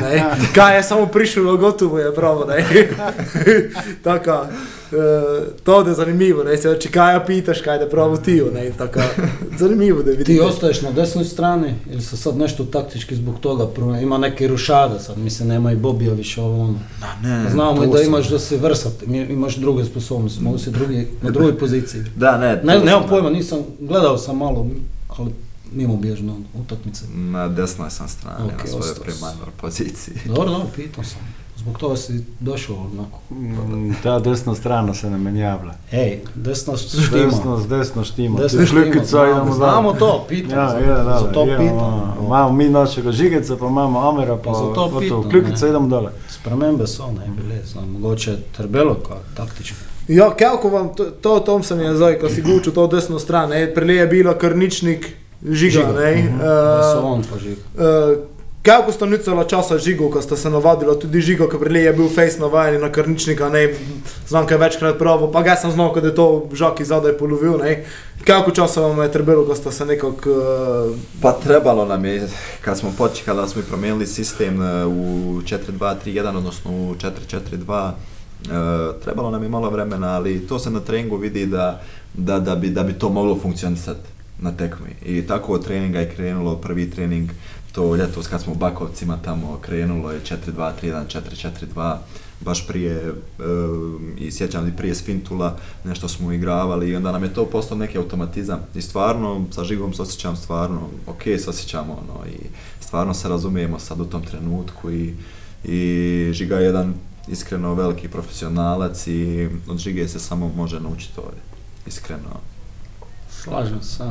[0.00, 2.64] ne, kaj je samo prišel gotovo, je pravo, ne.
[4.04, 4.48] Taka,
[4.96, 5.02] uh,
[5.56, 9.02] to je zanimivo, ne, se če kaj ja pitaš, kaj da pravo Tio, ne, taka,
[9.58, 10.26] zanimivo da vidiš.
[10.26, 15.00] Ti ostaješ na desnoj strani ili se sad nešto taktički zbog toga ima neke rušade
[15.00, 16.78] sad, mislim nema i Bobija više ovo ono.
[17.00, 20.58] Da, ne, Znamo i da sam- imaš da si vrsat, im- imaš druge sposobnosti, mogu
[20.58, 22.02] si drugi, na drugoj poziciji.
[22.16, 24.66] Da, ne, Ne, nemam sam pojma, nisam, gledao sam malo,
[25.08, 25.30] ali
[25.72, 27.04] mimo bježno utakmice.
[27.14, 30.14] Na desnoj sam strani, Ok, na svojoj primarnoj poziciji.
[30.26, 31.20] Dobro, dobro, pitao sam.
[31.64, 33.18] Zbog toga si došao onako.
[33.30, 35.72] Mm, Ta desna strana se ne menjavlja.
[35.92, 37.24] Ej, desna štima.
[37.24, 38.38] Desno, s desno štima.
[38.38, 40.50] Desna Ti štima, Kljukica, znamo, idemo znamo to, pitam.
[40.50, 41.78] Ja, ja, da, za to idemo, pitam.
[41.78, 45.70] a, Imamo mi našega žigeca, pa imamo Amera, pa, Pa za to pitam, Kljukica, ne.
[45.70, 46.10] idemo dole.
[46.30, 49.76] Spremembe so ne bile, znam, mogoče Trbelo kao taktično.
[50.08, 53.50] Ja, kako vam, to, to tom sem je zdaj, ko si gučil to desno stran,
[53.50, 56.16] ne, prelije je bilo krničnik žiga, ne.
[56.16, 57.60] Mhm, Da so Uh, on pa žiga.
[57.74, 58.33] uh,
[58.64, 62.08] kako sta nicala časa žigo, ko sta se navadila, tudi žigo, ko prelije je bil
[62.08, 63.74] face navajen na krničnika, ne,
[64.28, 67.84] znam kaj večkrat pravo, pa ga sem znal, kad je to žaki zadaj polovil, ne.
[68.24, 72.28] Kako časa vam je trebalo, ko sta se nekako, uh, Pa trebalo nam je,
[72.60, 79.30] kad smo počeli, kada smo promijenili sistem e, u 4-2-3-1, odnosno u 4-4-2, e, trebalo
[79.30, 81.82] nam je malo vremena, ali to se na treningu vidi da,
[82.14, 84.08] da, da, bi, da bi to moglo funkcionisati
[84.40, 84.96] na tekmi.
[85.04, 87.30] I tako od treninga je krenulo, prvi trening,
[87.74, 91.20] to ljetos kad smo u Bakovcima tamo krenulo je 4-2-3-1,
[91.74, 91.96] 4-4-2,
[92.40, 93.12] baš prije, e,
[94.18, 97.98] i sjećam i prije Svintula, nešto smo igravali i onda nam je to postao neki
[97.98, 98.60] automatizam.
[98.74, 102.46] I stvarno, sa Žigom se osjećam stvarno, ok se osjećamo ono, i
[102.80, 105.14] stvarno se razumijemo sad u tom trenutku i,
[105.64, 106.94] i Žiga je jedan
[107.28, 111.40] iskreno veliki profesionalac i od Žige se samo može naučiti ovdje,
[111.86, 112.40] iskreno.
[113.30, 114.04] Slažem se.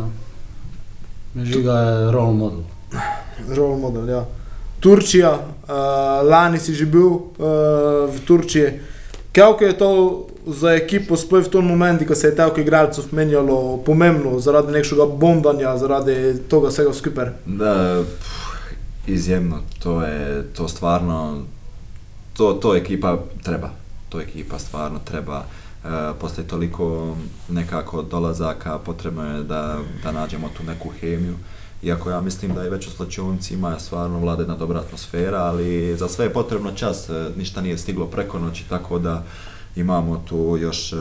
[1.36, 2.62] Žiga je role model.
[3.56, 4.26] Role model, ja.
[4.80, 5.70] Turčija, uh,
[6.30, 7.22] lani si že bil uh,
[8.10, 8.80] v Turčiji.
[9.32, 9.90] Kako je to
[10.48, 15.06] za ekipo, sploh v tom momentu, ko se je toliko igralcev menjalo, pomembno zaradi nekega
[15.06, 17.32] bombanja, zaradi toga vsega skupaj?
[17.46, 21.44] Da, pff, izjemno, to je, to stvarno,
[22.38, 23.70] to, to ekipa treba,
[24.10, 25.46] to ekipa stvarno treba.
[26.20, 27.16] poslije toliko
[27.50, 31.36] nekako dolazaka potrebno je da, da nađemo tu neku hemiju.
[31.84, 35.98] Iako ja mislim da i već u slačionici ima stvarno vlada jedna dobra atmosfera, ali
[35.98, 39.24] za sve je potrebno čas, e, ništa nije stiglo preko noći, tako da
[39.76, 40.96] imamo tu još e,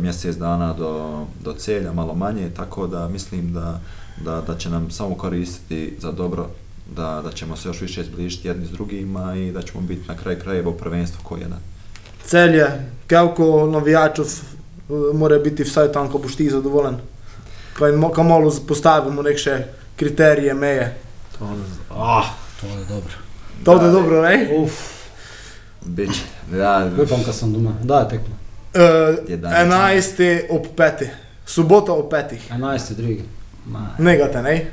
[0.00, 3.80] mjesec dana do, do celja, malo manje, tako da mislim da,
[4.24, 6.48] da, da će nam samo koristiti za dobro,
[6.96, 10.16] da, da ćemo se još više zbližiti jedni s drugima i da ćemo biti na
[10.16, 11.58] kraj krajeva u prvenstvu ko jedan.
[12.24, 12.66] Celje,
[13.08, 16.96] koliko navijačev eh, mora biti vsaj tam, ko boš ti zadovoljen?
[17.72, 19.64] Kaj, malo postavimo nek še
[19.98, 20.94] kriterije, meje.
[21.38, 21.56] To,
[21.90, 22.24] ah,
[22.60, 23.12] to je dobro.
[23.64, 24.48] To da je dobro, ne?
[24.56, 24.72] Uf,
[25.84, 26.20] Biće,
[26.54, 27.72] ja, upam kad sam doma.
[27.82, 28.34] Da, tekmo.
[28.74, 30.18] Uh, Jedanaest.
[30.18, 30.40] 11.
[30.50, 31.06] ob 5.
[31.46, 32.22] Sobota ob 5.
[32.50, 32.94] 11.
[32.94, 33.24] drugi.
[33.66, 34.66] Ma, Nega te, ne?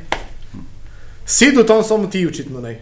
[1.26, 2.82] Sidu tam samo ti očitno, ne?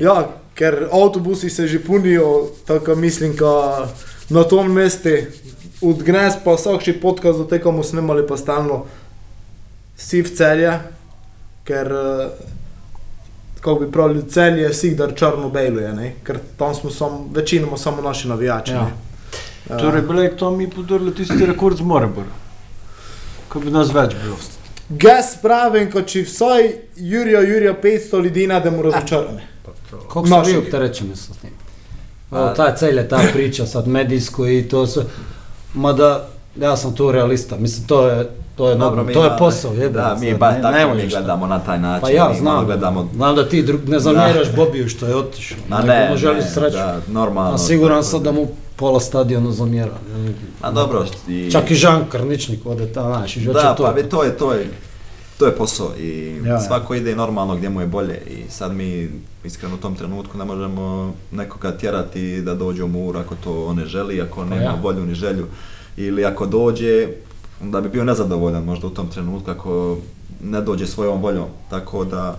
[0.00, 3.86] Ja, ker avtobusi se že punijo, tako mislim, ka
[4.28, 5.08] na tom mestu
[5.82, 8.84] od Gnes pa vsak še podcast dotekamo snemali pa stalno
[9.96, 10.72] si v celje,
[11.64, 12.28] ker eh,
[13.60, 16.12] kako bi pravili, celje sigdar črno-belo je, ne?
[16.24, 18.72] ker tam smo sam, večinoma samo naši navijači.
[18.72, 18.82] Ja.
[18.82, 18.92] ne.
[19.70, 22.34] Eh, Torej, Blake, to mi podrli tisti rekord z Maribora.
[23.48, 24.36] Ko bi nas več bilo.
[24.88, 29.48] Gas pravim, ko če vsaj Jurijo, Jurijo 500 ljudi najdemo razočarane.
[29.90, 30.54] Kako se Naših.
[30.54, 31.36] vi opterećeni sa s
[32.30, 35.04] Evo, ta cijela ta priča sad medijsko i to sve.
[35.74, 39.72] Mada, ja sam tu realista, mislim to je, to je, Dobro, to je na- posao,
[39.72, 39.88] jebe.
[39.90, 42.00] Da, mi sad, ba, ne- tako ne gledamo na taj način.
[42.02, 45.58] Pa ja znam, Gledamo, znam da ti drug, ne zamjeraš Bobiju što je otišao.
[45.70, 46.76] Nego ne, mu želiš ne, sreću.
[46.76, 47.54] da, normalno.
[47.54, 49.92] A siguran sam da mu pola stadiona zamjera.
[50.62, 51.50] A dobro, i...
[51.50, 53.82] Čak i Žan Krničnik ode ta, znaš, i Da, to.
[53.84, 54.70] pa to je, to je,
[55.38, 56.60] to je posao i Ja, ja.
[56.60, 59.08] svako ide normalno gdje mu je bolje i sad mi
[59.44, 63.76] iskreno u tom trenutku ne možemo nekoga tjerati da dođe u mur ako to on
[63.76, 64.78] ne želi, ako nema ja.
[64.82, 65.46] volju ni želju
[65.96, 67.08] ili ako dođe
[67.60, 69.96] da bi bio nezadovoljan možda u tom trenutku ako
[70.44, 72.38] ne dođe svojom voljom, tako da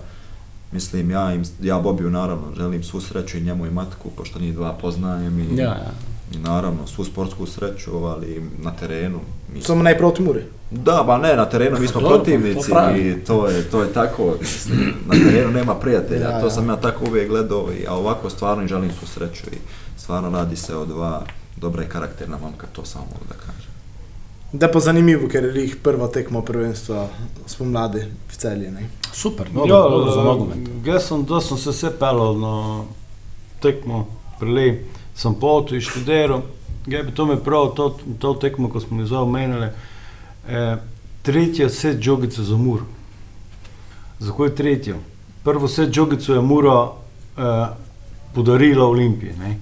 [0.72, 4.54] mislim ja, im, ja Bobiju naravno želim svu sreću i njemu i matku pošto njih
[4.54, 5.92] dva poznajem i, Ja, ja.
[6.34, 9.18] i naravno svu sportsku sreću ali na terenu
[9.54, 10.42] mi Samo naj proti Muri.
[10.70, 13.92] da, ba ne, na terenu mi smo Dobro, protivnici to i to je, to je
[13.92, 16.50] tako, mislim, na terenu nema prijatelja, Ja, to ja.
[16.50, 19.56] sam ja tako uvijek gledao, i, a ovako stvarno im želim svu sreću i
[19.96, 21.22] stvarno radi se o dva
[21.60, 23.72] dobra i karakterna momka, to samo mogu da kažem.
[24.52, 27.08] Da pa zanimivo, ker je jih prva tekma prvenstva
[27.46, 28.70] spomladi v celje.
[28.70, 28.88] Ne?
[29.12, 30.68] Super, dobro, Ja, dobro za nogomet.
[30.86, 32.84] Jaz sem, da sem se vse pelal na
[33.60, 34.06] tekmo,
[34.40, 34.78] prelej,
[35.14, 36.42] sem po avtu in študiral.
[36.86, 39.68] Ja, bi to me prav, to, to tekmo, ko smo jo omenili,
[40.48, 40.76] eh,
[41.22, 42.86] tretja set žogice za Muro.
[44.18, 44.96] Zakaj tretja?
[45.44, 46.88] Prvo set žogico je Mura
[47.36, 47.66] eh,
[48.34, 49.32] podarila Olimpiji.
[49.38, 49.58] Ne?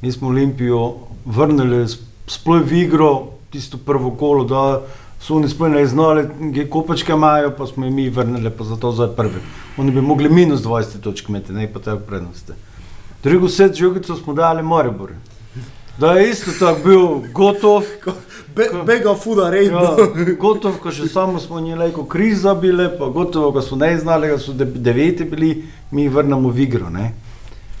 [0.00, 0.94] Mi smo Olimpijo
[1.26, 1.86] vrnili
[2.26, 3.10] sploh v igro,
[3.50, 4.80] tisto prvo kolo, da
[5.20, 8.92] so oni sploh ne znali, kje kopačke imajo, pa smo jim mi vrnili, pa zato
[8.92, 9.40] zdaj prvi.
[9.76, 12.52] Oni bi mogli minus 20 točk imeti, ne pa tako prednosti.
[13.22, 15.10] Drugo set žogico smo dali Maribor.
[15.98, 17.82] Da je isto tako bil gotov,
[18.54, 19.80] Be, bega fuda redno.
[19.80, 19.96] ja,
[20.34, 24.28] gotov, ko še samo smo njele ko kriza bile, pa gotovo, ko smo ne znali,
[24.28, 26.90] da so de- deveti bili, mi vrnemo v igro.
[26.90, 27.12] Ne?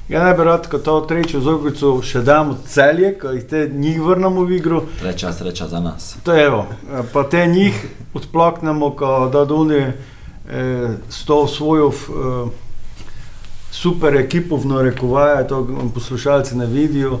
[0.08, 4.02] Ja ne bi rad, ko to trečjo žogico še damo celje, ko jih te njih
[4.04, 6.16] vrnemo v igro, Treća sreća za nas.
[6.22, 6.66] To je evo,
[7.12, 12.50] pa te njih odplaknemo, ko da oni eh, s to svojo eh,
[13.70, 17.18] super ekipo v narekovaje, to poslušalci ne vidijo,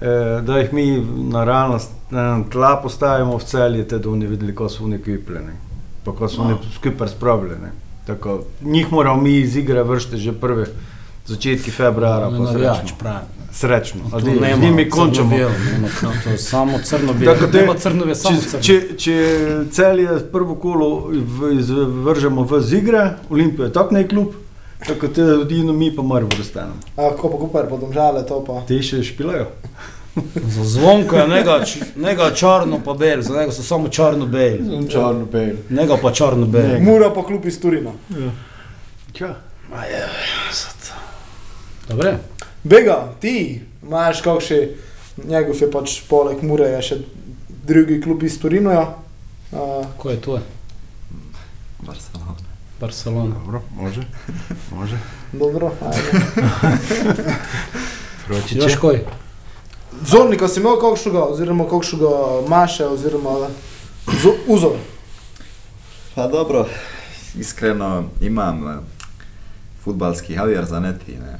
[0.00, 4.54] eh, da jih mi na realnost na tla postavimo v celje, te da oni videli,
[4.54, 5.52] ko so oni ekipljeni,
[6.04, 7.68] pa ko so oni skupaj spravljeni.
[8.06, 10.66] Tako, njih moramo mi iz igre vršiti že prve
[11.26, 12.96] začetki februara, pa Navijač, srečno.
[12.98, 13.24] pravi.
[13.52, 15.12] Srečno, Tu Adi, nema z njimi končamo.
[15.30, 17.34] crno-bijelo, nema crno- to je samo crno-bijelo.
[17.34, 18.62] Tako da- Nema crno samo Če, crno.
[18.62, 19.16] če, če
[19.70, 24.28] celje prvo kolo v, iz, vržemo v z igre, Olimpija je tako nek klub,
[24.80, 26.74] tako te edino mi pa moramo ostanemo.
[26.96, 28.60] A ko pa kupar, pa domžale to pa.
[28.62, 29.46] Ti še špilajo?
[30.36, 34.58] Za zvonko je njega, č- njega čarno pa bel, za njega so samo čarno-beli.
[34.88, 35.56] Čarno pel.
[35.70, 36.80] Njega pa čarno-beli.
[36.80, 37.90] Mura pa klub iz Turina.
[39.12, 39.34] Ča?
[41.88, 42.18] Dobre?
[42.64, 44.58] Bega, ti imaš kak še,
[45.24, 46.96] njegov je pač poleg Mure, je še
[47.64, 48.94] drugi klub iz Turina.
[49.52, 50.38] Uh, Ko je to?
[51.80, 52.34] Barcelona.
[52.80, 53.34] Barcelona.
[53.34, 54.02] Dobro, može.
[54.72, 54.98] može.
[55.32, 56.24] dobro, ajde.
[58.26, 59.00] Proči Još koji?
[60.06, 62.08] Zornika si imel kakšnega, oziroma kakšnega
[62.48, 63.48] maše, oziroma
[64.22, 64.76] zo- uzor.
[66.14, 66.66] Pa dobro,
[67.38, 68.76] iskreno imam eh,
[69.84, 71.38] futbalski Javier Zanetti, ne.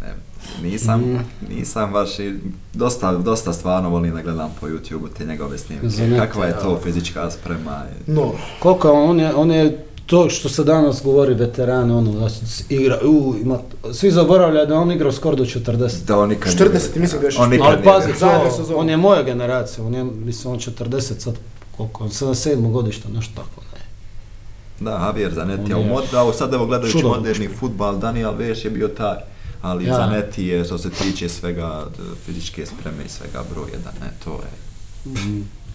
[0.00, 0.14] Ne.
[0.62, 1.18] Nisam, Mm.
[1.48, 2.34] nisam baš i
[2.74, 5.88] dosta, dosta stvarno volim da gledam po YouTube te njegove snimke.
[5.88, 6.78] Zanete, Kakva je to ja.
[6.78, 7.82] fizička sprema.
[8.06, 12.28] No, Koliko on, on je, on je to što se danas govori veterani, ono, da
[12.28, 13.58] se igra, u, ima,
[13.92, 16.04] svi zaboravljaju da on igrao skoro do 40.
[16.04, 19.22] Da on nikad 40 mislim da je On nikad Ali pazi, to, on je moja
[19.22, 21.34] generacija, on je, mislim, on 40 sad,
[21.76, 23.80] koliko, on 77 godište, nešto tako, ne.
[24.80, 28.70] Da, Javier Zanetti, a u mod, a sad evo gledajući moderni futbal, Daniel Veš je
[28.70, 29.16] bio taj.
[29.66, 29.96] Ali Ja.
[29.96, 31.86] Zanetti je, što se tiče svega
[32.26, 34.50] fizičke spreme i svega broj jedan, ne, to je,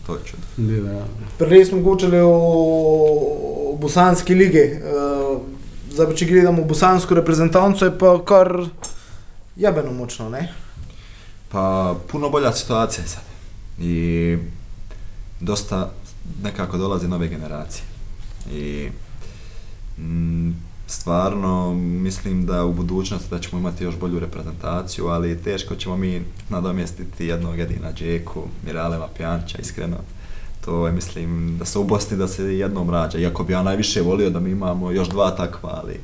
[0.07, 0.91] to je čudo.
[0.91, 1.05] Ja.
[1.37, 4.79] Prej smo govorili o bosanski lige.
[5.91, 8.51] Zdaj, pa če gledamo bosansko reprezentanco, je pa kar
[9.55, 10.53] jebeno močno, ne?
[11.51, 13.23] Pa puno bolja situacija sad.
[13.79, 14.37] I
[15.39, 15.91] dosta
[16.43, 17.83] nekako dolazi nove generacije.
[18.51, 18.89] I
[19.97, 20.51] mm,
[20.91, 26.21] stvarno mislim da u budućnosti da ćemo imati još bolju reprezentaciju, ali teško ćemo mi
[26.49, 29.97] nadomjestiti jednog jedina Džeku, Miralema Pjanča, iskreno.
[30.65, 34.01] To je, mislim, da se u Bosni da se jednom rađa, iako bi ja najviše
[34.01, 35.99] volio da mi imamo još dva takva, ali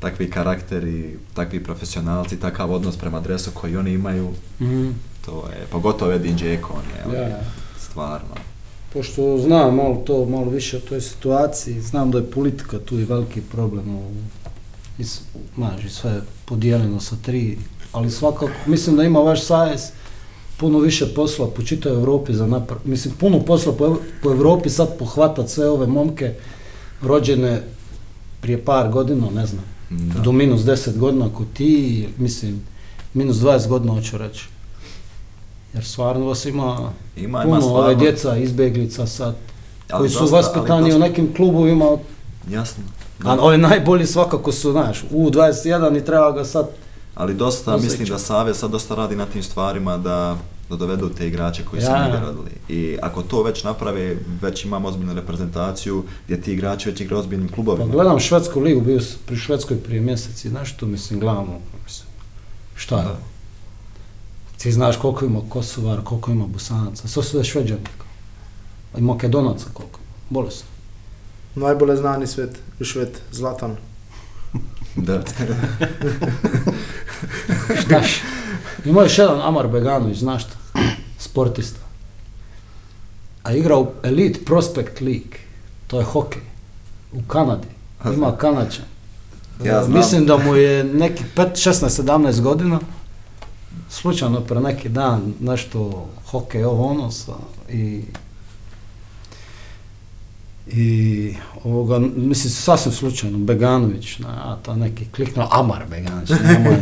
[0.00, 4.90] takvi karakteri, takvi profesionalci, takav odnos prema dresu koji oni imaju, Mhm.
[5.26, 7.40] to je, pogotovo Edin Džeko, on je, Ja, je ja.
[7.80, 8.34] stvarno.
[8.96, 13.04] Pošto znam malo to, malo više o toj situaciji, znam da je politika tu i
[13.04, 14.02] veliki problem, u,
[14.98, 15.20] i, s-
[15.56, 17.58] znaš, i sve je podijeljeno sa tri,
[17.92, 19.80] ali svakako, mislim da ima vaš savez
[20.56, 22.74] puno više posla po čitavoj Europi za napr...
[22.84, 26.34] Mislim, puno posla po, po Europi sad pohvatat sve ove momke
[27.02, 27.62] rođene
[28.40, 30.20] prije par godina, ne znam, Da.
[30.20, 32.60] do minus 10 godina ako ti, mislim,
[33.14, 34.44] minus 20 godina hoću reći.
[35.76, 37.80] Jer stvarno vas ima Ima, puno ima stvarno.
[37.80, 39.34] ove djeca, izbjeglica sad,
[39.90, 41.96] ali koji su dosta- vaspitani ali u nekim klubovima,
[42.50, 42.84] Jasno.
[43.24, 46.66] a ovi najbolji svakako su, znaš, u 21 i treba ga sad,
[47.14, 47.84] Ali dosta, Osjećam.
[47.90, 50.36] mislim da Savez sad dosta radi na tim stvarima da,
[50.70, 52.20] da dovedu te igrače koji su Ja.
[52.20, 52.50] rodili.
[52.70, 57.22] I ako to već naprave, već imamo ozbiljnu reprezentaciju gdje ti igrači već igraju u
[57.22, 57.86] ozbiljnim pa klubovima.
[57.86, 62.08] gledam švedsku ligu, bio pri Švedskoj prije mjesec i znaš što mislim, gledamo, mislim,
[62.74, 63.02] šta je?
[63.02, 63.16] Da.
[64.66, 67.80] Ti znaš koliko ima Kosovara, koliko ima Bosanaca, sve su sve šveđani.
[68.98, 70.00] I Makedonaca koliko,
[70.30, 70.66] bolesno.
[71.54, 73.76] Najbolje znani svet, švet, Zlatan.
[74.96, 75.22] Da.
[77.82, 78.22] Štaš?
[78.84, 80.54] Ima još jedan Amar Beganović, znaš što?
[81.18, 81.80] Sportista.
[83.42, 85.38] A igra u Elite Prospect League.
[85.86, 86.42] To je hokej.
[87.12, 87.68] U Kanadi.
[88.14, 88.84] Ima Kanačan.
[89.64, 89.98] Ja znam.
[89.98, 92.80] Mislim da mu je neki 5, 16, 17 godina.
[94.00, 97.32] Slučajno pre neki dan nešto hokej ovo ono sa,
[97.68, 98.02] i
[100.66, 101.34] i
[101.64, 106.76] ovoga, mislim, sasvim slučajno, Beganović, na, a to neki kliknuo, Amar Beganović, nemoj.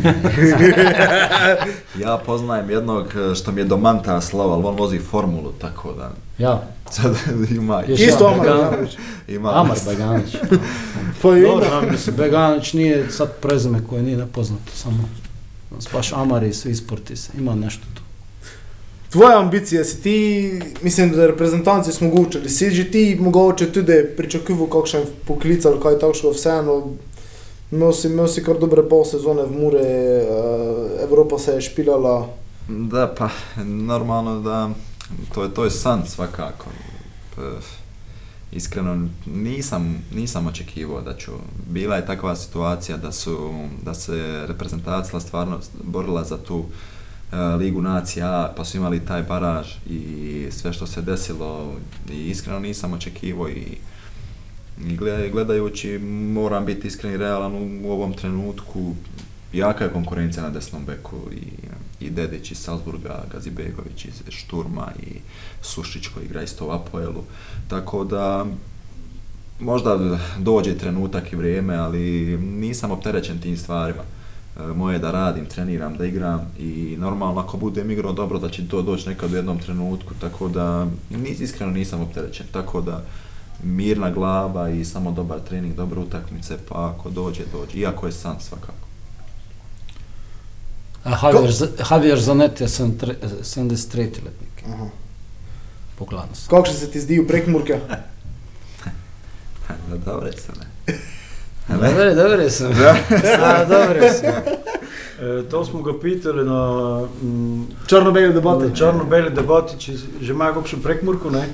[2.05, 5.93] Ja poznajem jednog eh, što mi je do Manta slava, ali on vozi formulu, tako
[5.93, 7.17] da Ja, sad
[7.51, 8.97] ima, Isto Amar Beganović.
[9.29, 10.37] Ima Amar Beganović.
[11.23, 11.49] Pa ima.
[11.49, 15.09] Dobro, mislim, Beganović nije sad prezime koje nije nepoznato, samo
[15.93, 18.03] baš Amar i svi sportisti, ima nešto tu.
[19.11, 24.67] Tvoja ambicija si ti, mislim da reprezentanci smo govorili, si že ti mogoče tudi pričakoval
[24.67, 26.83] kakšen poklic ali kaj takšnega, vseeno
[27.73, 32.29] imel si, imel si kar dobre pol sezone v Mure, uh, Evropa se je špilala,
[32.69, 33.29] Da, pa
[33.65, 34.71] normalno da
[35.35, 36.67] to je, to je san svakako.
[38.55, 41.33] Iskreno nisam, nisam očekivao da ću,
[41.71, 46.65] bila je takva situacija da su, da se reprezentacija stvarno borila za tu
[47.33, 51.75] e, Ligu nacija, pa su imali taj baraž i sve što se desilo
[52.13, 53.77] i iskreno nisam očekivao i
[54.81, 55.99] i gled- gledajući
[56.35, 58.95] moram biti iskren i realan u ovom trenutku
[59.53, 61.43] jaka je konkurencija na desnom beku i,
[62.01, 65.19] i Dedić iz Salzburga, Gazibegović iz Šturma i
[65.63, 67.23] Sušić koji igra isto u Apoelu.
[67.69, 68.47] Tako da
[69.61, 74.03] možda dođe trenutak i vrijeme, ali nisam opterećen tim stvarima.
[74.61, 78.51] E, Moje je da radim, treniram, da igram i normalno ako budem igrao dobro da
[78.51, 82.47] će to doći nekad u jednom trenutku, tako da nis, iskreno nisam opterećen.
[82.53, 83.03] Tako da
[83.63, 87.79] mirna glava i samo dobar trening, dobre utakmice, pa ako dođe, dođe.
[87.79, 88.84] Iako je san svakako.
[91.05, 93.99] A Javier, Z- Javier Zanetti je 73.
[93.99, 94.87] letnik, Aha.
[95.97, 96.49] pogledam se.
[96.51, 97.81] kakšen se ti zdi v Prekmurke?
[99.89, 100.95] Da, dobre su, ne.
[101.71, 102.73] Dobre, dobre sam.
[103.43, 104.33] A, dobre sam.
[105.21, 106.61] E, to smo ga pitali na
[107.23, 108.67] mm, Črno-beli debate.
[108.67, 111.49] na črno-beli debati, če že ima kakšen prekmurku, ne?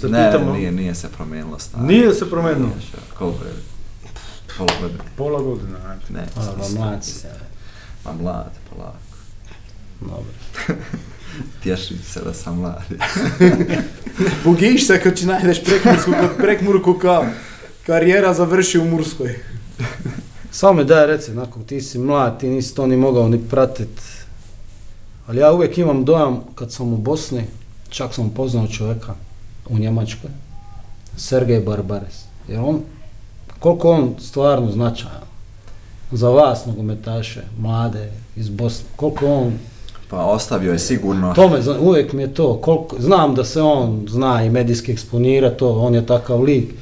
[0.00, 1.86] Se Ne, pitamo, nije, nije se promijenilo stanje.
[1.86, 2.66] Nije se promijenilo?
[2.68, 3.52] Nije še, Koliko je?
[4.58, 5.00] Pola godine.
[5.16, 6.04] Pola godine, ajde.
[6.10, 7.28] Ne, A, isto,
[8.02, 8.98] Pa mlad, polako.
[10.00, 10.32] Dobro.
[11.62, 12.82] Tješim se da sam mlad.
[14.44, 17.26] Bogiš se, kad ti najdeš prekmursku, kad prekmurku kao
[17.86, 19.38] karijera završi u Murskoj.
[20.50, 24.00] Samo mi daj reci, nakon ti si mlad, ti nisi to ni mogao ni pratit.
[25.26, 27.44] Ali ja uvijek imam dojam kad sam u Bosni,
[27.88, 29.14] čak sam upoznao čovjeka
[29.68, 30.30] u Njemačkoj,
[31.16, 32.24] Sergej Barbares.
[32.48, 32.80] Jer on,
[33.58, 35.27] koliko on stvarno značajan
[36.12, 39.52] za vas nogometaše, mlade iz Bosne, koliko on
[40.10, 41.34] Pa ostavio je sigurno.
[41.34, 45.50] To me, uvijek mi je to, koliko, znam da se on zna i medijski eksponira
[45.50, 46.74] to, on je takav lik,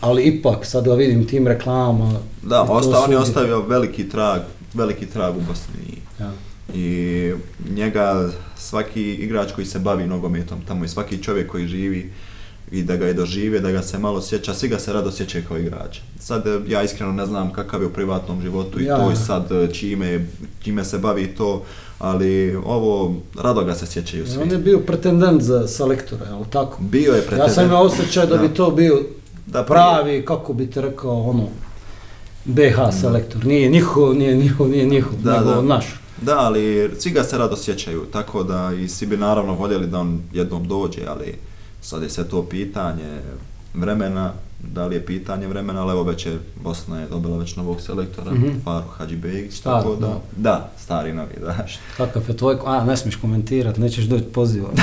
[0.00, 2.12] ali ipak sad ga vidim tim reklamama.
[2.42, 4.40] Da, osta, on je ostavio veliki trag,
[4.74, 5.98] veliki trag u Bosni.
[6.20, 6.30] Ja.
[6.74, 7.32] I
[7.74, 12.12] njega svaki igrač koji se bavi nogometom tamo i svaki čovjek koji živi
[12.70, 15.44] i da ga je doživio, da ga se malo sjeća, svi ga se rado sjećaju
[15.48, 15.98] kao igrač.
[16.18, 18.96] Sad e, ja iskreno ne znam kakav je u privatnom životu i Ja.
[18.96, 20.26] to i sad e, čime,
[20.60, 21.62] čime se bavi to,
[21.98, 24.58] ali ovo rado ga se sjećaju Jer On je svi.
[24.58, 26.78] bio pretendent za selektora, jel tako?
[26.80, 27.66] Bio je Ja sam pretendent.
[27.66, 29.02] imao osjećaj da bi to bio
[29.46, 31.48] Da, pravi, kako bi te rekao, ono,
[32.44, 32.60] BH
[32.92, 33.46] selektor.
[33.46, 35.62] Nije njihov, nije njihov, nije njihov, Da, nego da.
[35.62, 35.84] naš.
[36.20, 39.98] Da, ali svi ga se rado sjećaju, tako da i svi bi naravno voljeli da
[39.98, 41.34] on jednom dođe, ali
[41.82, 43.20] sad je sve to pitanje
[43.74, 44.32] vremena,
[44.72, 48.32] da li je pitanje vremena, ali evo već je Bosna je dobila već novog selektora,
[48.32, 48.48] Mhm.
[48.64, 50.20] Faru Hadžibegić, tako da, da.
[50.36, 51.66] da, stari novi, da.
[51.96, 54.68] Kakav je tvoj, a ne smiješ komentirat, nećeš doći poziva.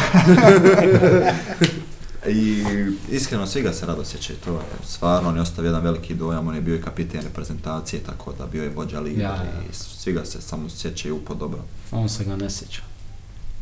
[2.27, 2.63] I
[3.11, 6.47] iskreno svi ga se rado sjećaju, to je stvarno, on je ostavio jedan veliki dojam,
[6.47, 9.61] on je bio i kapiten reprezentacije, tako da bio je vođa liga Ja, ja.
[9.71, 11.59] i svi ga se samo sjećaju po dobro.
[11.91, 12.81] On se ga ne sjeća.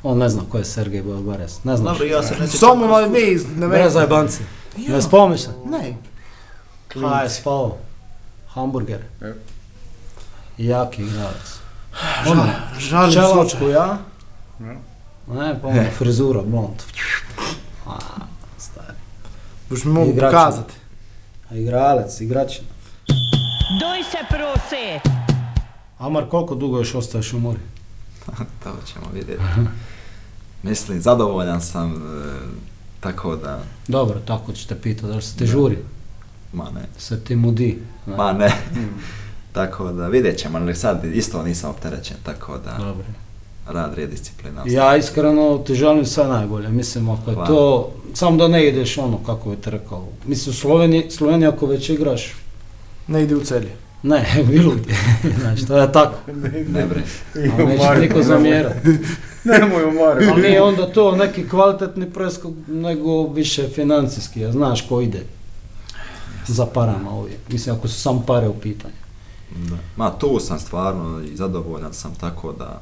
[0.04, 1.98] On ne zna ko je Sergej Barbares, ne znaš.
[1.98, 2.60] Dobro, ja se ne sjećam.
[2.60, 3.46] Samo na ne iz...
[3.56, 4.44] Ne Bez zajbanci.
[4.78, 5.50] Ne spomiš se?
[5.66, 5.98] Ne.
[6.90, 7.50] HSV,
[8.48, 9.02] Hamburger.
[9.22, 9.34] Ja.
[10.58, 11.60] Jaki igralac.
[12.80, 13.72] Žalim Čelačku, slučaj.
[13.72, 13.98] ja?
[14.60, 14.76] Ja.
[15.34, 16.76] Ne, pa ono, frizura, blond.
[17.88, 17.98] A,
[18.58, 18.98] stari.
[19.70, 20.32] Boš mi mogu Igrač.
[20.34, 20.74] pokazati.
[21.52, 22.68] A igralac, igračina.
[23.80, 25.00] Doj se prose!
[25.98, 27.60] Amar, koliko dugo još ostaješ u mori?
[28.64, 29.44] to ćemo vidjeti.
[30.64, 31.98] Mislim, zadovoljan sam, e,
[33.00, 35.78] tako da, Dobro, tako ću te pitati, da li se te žuri?
[36.54, 37.80] ma ne, Se ti mudi?
[38.06, 38.16] Ne.
[38.16, 38.52] ma ne.
[39.52, 43.06] tako da, vidjet ćemo, ali sad isto nisam opterećen, tako da, Dobro.
[43.68, 44.64] rad, red, disciplina.
[44.66, 47.48] Ja iskreno ti želim sve najbolje, mislim ako je Hvala.
[47.48, 50.08] to, samo da ne ideš ono kako je te rekao.
[50.26, 52.34] Mislim u Sloveniji, Sloveniji ako već igraš,
[53.08, 53.72] Ne ide u celje.
[54.08, 54.96] Ne, bilo gdje,
[55.42, 56.16] znači to je tako,
[56.68, 57.02] Ne bre.
[57.36, 58.90] ali neće niko zamjerati.
[59.44, 60.32] Nemoj umoriti.
[60.32, 65.24] Ali nije onda to neki kvalitetni preskok, nego više financijski, a znaš ko ide
[66.48, 67.40] za parama uvijek.
[67.50, 68.94] Mislim, ako su samo pare u pitanju.
[69.56, 69.76] Da.
[69.96, 72.82] Ma tu sam stvarno i zadovoljan sam, tako da...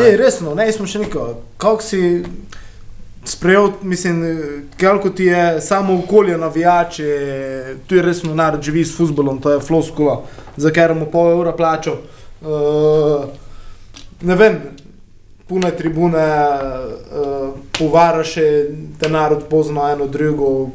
[0.00, 1.34] Ej, resno, ne smo še niko.
[1.56, 2.24] Kako si
[3.24, 4.40] sprejel, mislim,
[4.80, 9.60] koliko ti je samo okolje navijače, tu je resno narod živi s futbolom, to je
[9.60, 10.22] floskula,
[10.56, 11.94] za kar mu pol evra plačal.
[12.40, 13.24] Uh,
[14.20, 14.56] ne vem,
[15.48, 17.48] pune tribune, uh,
[17.78, 18.66] povaraše,
[19.00, 20.70] te narod pozna eno drugo,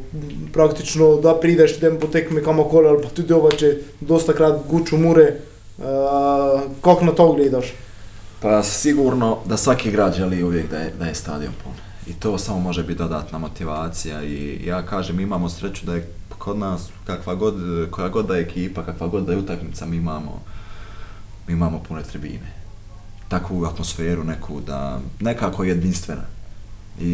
[0.53, 5.33] praktično da prideš tem po tekmi kamokoli, ali pa tudi ovače, dosta krat guču mure.
[5.77, 7.73] Uh, kako na to gledaš?
[8.41, 11.84] Pa sigurno da svaki grad želi uvijek da je, da je stadion pun.
[12.07, 16.57] I to samo može biti dodatna motivacija i ja kažem imamo sreću da je kod
[16.57, 17.55] nas kakva god,
[17.91, 20.41] koja god da je ekipa, kakva god da je utakmica, mi imamo,
[21.47, 22.53] mi imamo pune tribine.
[23.27, 26.25] Takvu atmosferu neku da nekako je jedinstvena.
[26.99, 27.11] I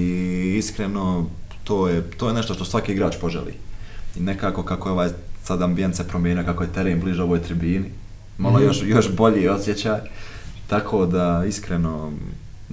[0.58, 1.26] iskreno
[1.64, 3.54] to je, to je nešto što svaki igrač poželi.
[4.16, 5.10] I nekako kako je ovaj
[5.44, 7.90] sad ambijent se promijenio, kako je teren bliže ovoj tribini,
[8.38, 8.66] malo Mhm.
[8.66, 10.00] još, još bolji osjećaj.
[10.68, 12.12] Tako da, iskreno,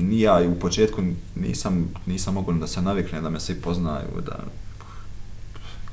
[0.01, 1.03] ni ja u početku
[1.37, 4.39] nisam, nisam mogu ni da se naviknem da me svi poznaju, da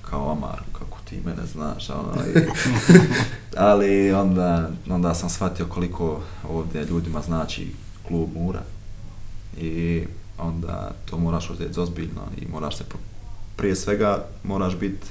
[0.01, 2.39] kao Amar, kako ti mene znaš, ono, i,
[3.58, 7.68] ali onda, onda sam shvatio koliko ovdje ljudima znači
[8.08, 8.62] klub Mura.
[9.58, 10.03] I
[10.38, 12.84] onda to moraš uzeti ozbiljno i moraš se,
[13.56, 15.08] prije svega moraš biti,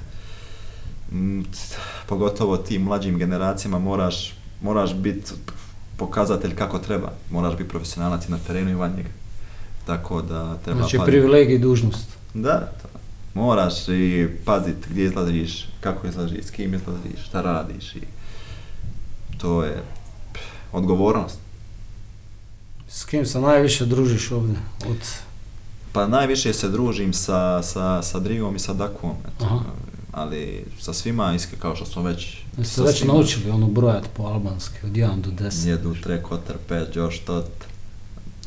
[2.06, 5.32] pogotovo tim mlađim generacijama moraš, moraš biti
[5.96, 9.08] pokazatelj kako treba, moraš biti profesionalac i na terenu i van njega.
[9.86, 11.10] Tako da treba Znači paziti.
[11.10, 12.08] privilegij i dužnost.
[12.34, 12.88] Da, to.
[13.34, 18.00] moraš i paziti gdje izlaziš, kako izlaziš, s kim izlaziš, šta radiš i
[19.38, 19.82] to je
[20.72, 21.38] odgovornost.
[22.88, 24.56] S kim se najviše družiš ovdje?
[24.90, 24.96] Od...
[25.92, 29.62] Pa najviše se družim sa, sa, sa Drigom i sa Dakom, eto.
[30.12, 34.76] Ali sa svima, iske, kao što smo već Jeste već naučili ono brojati po albanski,
[34.84, 35.68] od 1 do 10.
[35.68, 37.50] Jedu, tre, kotar, pet, još tot.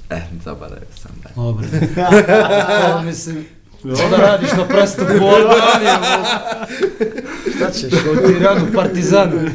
[0.10, 1.30] Eh, zaboravio sam da.
[1.36, 1.68] Dobro.
[2.92, 3.46] to mislim,
[3.84, 6.26] onda radiš na prestupu u Albaniji.
[7.56, 9.50] Šta ćeš, u Tiranu, Partizanu.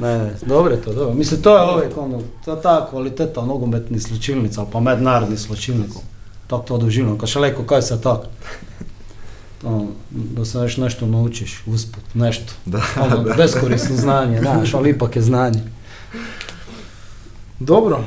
[0.00, 1.14] Ne, ne, dobro je to, dobro.
[1.14, 5.98] Mislim, to je uvijek ono, je ta kvaliteta nogometnih slučilnica, ali pa mednarodnih slučilnika.
[6.46, 8.20] Tako to doživljam, kao šaleko, kaj se tak.
[9.64, 12.52] Ono, da se još nešto naučiš usput, nešto.
[12.66, 13.34] Da, ono, da.
[13.34, 15.62] beskorisno znanje, znaš, ali ipak je znanje.
[17.58, 18.00] Dobro.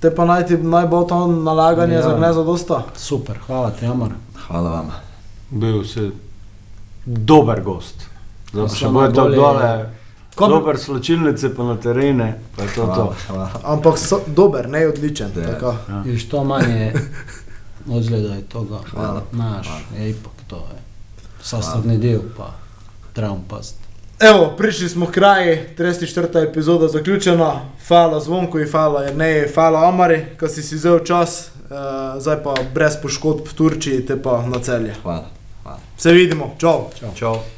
[0.00, 2.02] Te pa naj ti najbolj to nalaganje Ja.
[2.02, 2.82] za gnezdo dosta.
[2.96, 4.10] Super, hvala ti, Amar.
[4.38, 4.92] Hvala vama.
[5.50, 6.10] Bil si
[7.06, 7.94] dober gost.
[8.46, 9.90] Zato Samo še bojo to dole,
[10.34, 13.14] Kom- dober slačilnice pa na terene, pa je to Hvala, to.
[13.26, 13.50] hvala.
[13.64, 15.30] Ampak so, dober, ne odličen.
[15.34, 15.42] Da.
[15.44, 15.74] Tako.
[16.06, 16.92] I što manje
[17.90, 18.78] ozljeda je toga.
[18.86, 19.22] Hvala.
[19.32, 19.80] Naš, Hvala.
[19.96, 20.78] je ipak to je
[21.42, 22.52] sastavni dio, pa
[23.48, 23.78] paziti.
[24.20, 26.50] Evo, prišli smo kraji, 34.
[26.50, 27.60] epizoda zaključena.
[27.88, 31.50] Hvala Zvonku in hvala Jerneji, hvala Amari, ko si si vzel čas.
[31.70, 34.94] Uh, zdaj pa brez poškodb v Turčiji, te pa na celje.
[35.02, 35.30] Hvala.
[35.62, 35.78] Hvala.
[35.96, 36.90] Se vidimo, čau.
[37.14, 37.34] Čau.
[37.34, 37.57] Doj